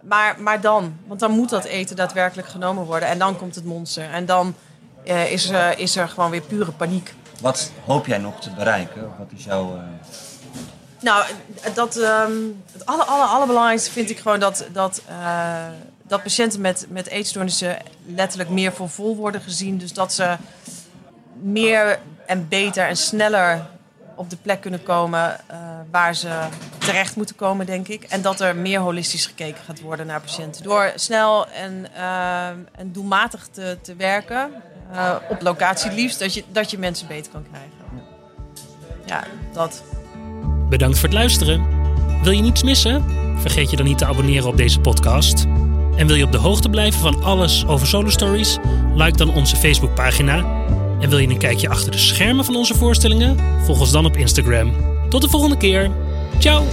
maar, 0.01 0.35
maar 0.41 0.61
dan, 0.61 0.95
want 1.07 1.19
dan 1.19 1.31
moet 1.31 1.49
dat 1.49 1.63
eten 1.63 1.95
daadwerkelijk 1.95 2.47
genomen 2.47 2.85
worden. 2.85 3.09
En 3.09 3.19
dan 3.19 3.37
komt 3.37 3.55
het 3.55 3.65
monster. 3.65 4.09
En 4.09 4.25
dan 4.25 4.55
eh, 5.05 5.31
is, 5.31 5.49
er, 5.49 5.79
is 5.79 5.95
er 5.95 6.09
gewoon 6.09 6.29
weer 6.31 6.41
pure 6.41 6.71
paniek. 6.71 7.13
Wat 7.41 7.71
hoop 7.85 8.05
jij 8.05 8.17
nog 8.17 8.41
te 8.41 8.49
bereiken? 8.51 9.01
Of 9.07 9.17
Wat 9.17 9.27
is 9.37 9.43
jouw... 9.43 9.75
eh, 9.75 9.81
Nou, 10.99 11.25
dat, 11.73 11.97
ehm, 11.97 12.31
het 12.71 12.85
aller, 12.85 13.05
aller, 13.05 13.27
allerbelangrijkste 13.27 13.91
vind 13.91 14.09
ik 14.09 14.19
gewoon 14.19 14.39
dat, 14.39 14.65
dat, 14.71 15.01
eh, 15.07 15.65
dat 16.03 16.23
patiënten 16.23 16.61
met, 16.61 16.85
met 16.89 17.07
eetstoornissen 17.07 17.77
letterlijk 18.05 18.49
meer 18.49 18.73
voor 18.73 18.89
vol 18.89 19.15
worden 19.15 19.41
gezien. 19.41 19.77
Dus 19.77 19.93
dat 19.93 20.13
ze 20.13 20.35
meer 21.41 21.99
en 22.25 22.47
beter 22.47 22.87
en 22.87 22.97
sneller 22.97 23.65
op 24.15 24.29
de 24.29 24.37
plek 24.41 24.61
kunnen 24.61 24.83
komen 24.83 25.39
eh, 25.47 25.57
waar 25.91 26.15
ze 26.15 26.29
terecht 26.77 27.15
moeten 27.15 27.35
komen, 27.35 27.65
denk 27.65 27.87
ik. 27.87 28.03
En 28.03 28.21
dat 28.21 28.39
er 28.39 28.55
meer 28.55 28.79
holistisch 28.79 29.25
gekeken 29.25 29.63
gaat 29.63 29.81
worden 29.81 30.07
naar 30.07 30.21
patiënten. 30.21 30.63
Door 30.63 30.91
snel 30.95 31.47
en, 31.47 31.87
eh, 31.95 32.47
en 32.47 32.91
doelmatig 32.91 33.47
te, 33.51 33.77
te 33.81 33.95
werken, 33.95 34.51
eh, 34.91 35.15
op 35.29 35.41
locatie 35.41 35.91
liefst, 35.91 36.19
dat 36.19 36.33
je, 36.33 36.43
dat 36.51 36.71
je 36.71 36.77
mensen 36.77 37.07
beter 37.07 37.31
kan 37.31 37.45
krijgen. 37.51 37.71
Ja, 39.05 39.23
dat. 39.53 39.83
Bedankt 40.69 40.99
voor 40.99 41.09
het 41.09 41.17
luisteren. 41.17 41.65
Wil 42.23 42.31
je 42.31 42.41
niets 42.41 42.63
missen? 42.63 43.05
Vergeet 43.39 43.69
je 43.69 43.75
dan 43.75 43.85
niet 43.85 43.97
te 43.97 44.05
abonneren 44.05 44.47
op 44.47 44.57
deze 44.57 44.79
podcast. 44.79 45.43
En 45.95 46.07
wil 46.07 46.15
je 46.15 46.23
op 46.23 46.31
de 46.31 46.37
hoogte 46.37 46.69
blijven 46.69 46.99
van 47.01 47.23
alles 47.23 47.67
over 47.67 47.87
Solo 47.87 48.09
Stories? 48.09 48.57
Like 48.95 49.17
dan 49.17 49.33
onze 49.33 49.55
Facebookpagina. 49.55 50.60
En 51.01 51.09
wil 51.09 51.17
je 51.17 51.27
een 51.27 51.37
kijkje 51.37 51.69
achter 51.69 51.91
de 51.91 51.97
schermen 51.97 52.45
van 52.45 52.55
onze 52.55 52.75
voorstellingen? 52.75 53.37
Volg 53.63 53.79
ons 53.79 53.91
dan 53.91 54.05
op 54.05 54.17
Instagram. 54.17 54.73
Tot 55.09 55.21
de 55.21 55.29
volgende 55.29 55.57
keer. 55.57 55.91
Ciao! 56.39 56.63